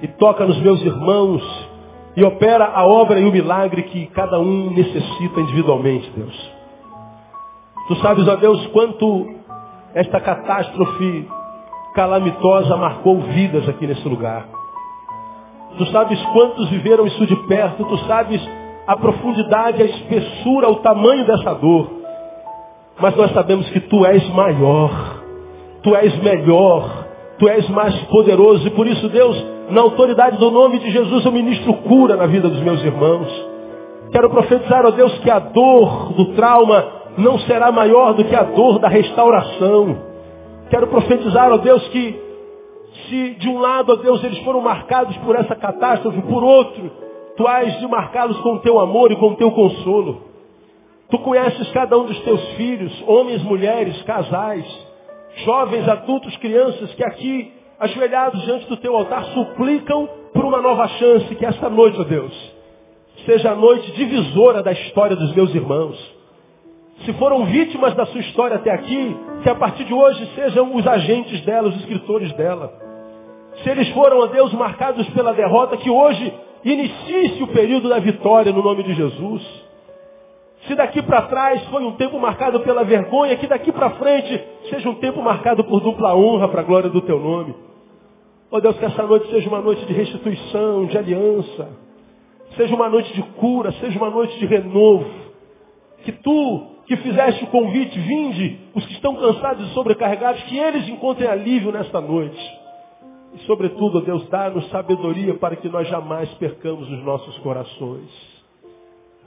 [0.00, 1.42] e toca nos meus irmãos,
[2.14, 6.51] e opera a obra e o milagre que cada um necessita individualmente, Deus.
[7.88, 9.26] Tu sabes, ó Deus, quanto
[9.94, 11.28] esta catástrofe
[11.94, 14.46] calamitosa marcou vidas aqui nesse lugar.
[15.76, 18.40] Tu sabes quantos viveram isso de perto, tu sabes
[18.86, 21.90] a profundidade, a espessura, o tamanho dessa dor.
[23.00, 24.90] Mas nós sabemos que tu és maior,
[25.82, 27.06] tu és melhor,
[27.38, 28.66] tu és mais poderoso.
[28.66, 32.48] E por isso, Deus, na autoridade do nome de Jesus, eu ministro cura na vida
[32.48, 33.28] dos meus irmãos.
[34.12, 38.42] Quero profetizar, ó Deus, que a dor do trauma não será maior do que a
[38.42, 39.96] dor da restauração.
[40.70, 42.20] Quero profetizar, ó Deus, que
[43.08, 46.90] se de um lado, ó Deus, eles foram marcados por essa catástrofe, por outro,
[47.36, 50.22] tu has de marcá-los com o teu amor e com o teu consolo.
[51.10, 54.64] Tu conheces cada um dos teus filhos, homens, mulheres, casais,
[55.44, 61.34] jovens, adultos, crianças que aqui, ajoelhados diante do teu altar, suplicam por uma nova chance,
[61.34, 62.52] que esta noite, ó Deus,
[63.26, 66.11] seja a noite divisora da história dos meus irmãos.
[67.04, 70.86] Se foram vítimas da sua história até aqui, que a partir de hoje sejam os
[70.86, 72.72] agentes dela, os escritores dela.
[73.62, 76.32] Se eles foram, ó Deus, marcados pela derrota, que hoje
[76.64, 79.42] inicie-se o período da vitória no nome de Jesus.
[80.66, 84.40] Se daqui para trás foi um tempo marcado pela vergonha, que daqui para frente
[84.70, 87.54] seja um tempo marcado por dupla honra para a glória do teu nome.
[88.50, 91.68] Ó Deus, que essa noite seja uma noite de restituição, de aliança.
[92.56, 95.06] Seja uma noite de cura, seja uma noite de renovo.
[96.04, 100.88] Que tu, que fizeste o convite, vinde, os que estão cansados e sobrecarregados, que eles
[100.88, 102.60] encontrem alívio nesta noite.
[103.34, 108.10] E sobretudo, Deus, dá-nos sabedoria para que nós jamais percamos os nossos corações.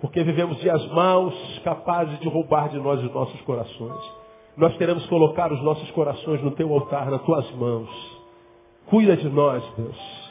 [0.01, 1.33] Porque vivemos dias maus,
[1.63, 4.25] capazes de roubar de nós os nossos corações.
[4.57, 7.89] Nós queremos colocar os nossos corações no teu altar, nas tuas mãos.
[8.85, 10.25] Cuida de nós, Deus.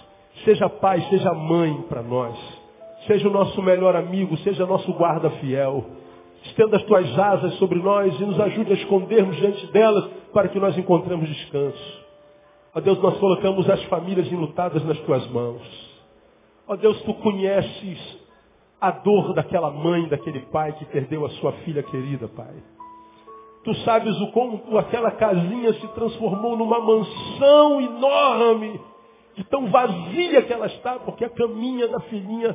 [0.45, 2.37] Seja pai, seja mãe para nós.
[3.07, 5.85] Seja o nosso melhor amigo, seja nosso guarda fiel.
[6.45, 10.61] Estenda as tuas asas sobre nós e nos ajude a escondermos diante delas para que
[10.61, 12.05] nós encontremos descanso.
[12.75, 15.63] Ó Deus, nós colocamos as famílias enlutadas nas tuas mãos.
[16.67, 18.19] Ó Deus, tu conheces
[18.81, 22.55] a dor daquela mãe, daquele pai que perdeu a sua filha querida, Pai.
[23.65, 28.79] Tu sabes o como aquela casinha se transformou numa mansão enorme,
[29.35, 32.55] de tão vazia que ela está, porque a caminha da filhinha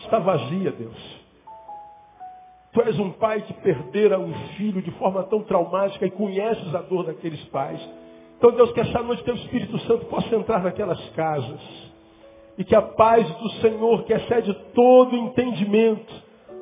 [0.00, 1.25] está vazia, Deus.
[2.76, 6.82] Tu és um pai que perdera um filho de forma tão traumática e conheces a
[6.82, 7.80] dor daqueles pais.
[8.36, 11.58] Então, Deus, que essa noite teu Espírito Santo possa entrar naquelas casas.
[12.58, 16.12] E que a paz do Senhor, que excede todo entendimento,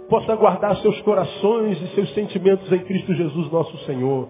[0.08, 4.28] possa guardar seus corações e seus sentimentos em Cristo Jesus, nosso Senhor.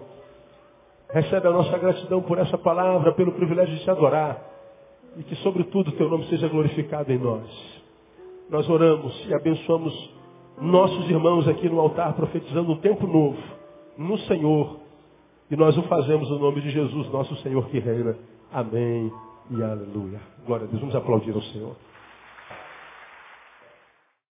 [1.11, 4.41] Recebe a nossa gratidão por essa palavra, pelo privilégio de te adorar.
[5.17, 7.45] E que, sobretudo, teu nome seja glorificado em nós.
[8.49, 10.14] Nós oramos e abençoamos
[10.59, 13.37] nossos irmãos aqui no altar, profetizando um tempo novo
[13.97, 14.79] no Senhor
[15.49, 18.17] e nós o fazemos no nome de Jesus, nosso Senhor que reina.
[18.51, 19.11] Amém
[19.51, 20.19] e aleluia.
[20.45, 20.79] Glória a Deus.
[20.79, 21.75] Vamos aplaudir ao Senhor.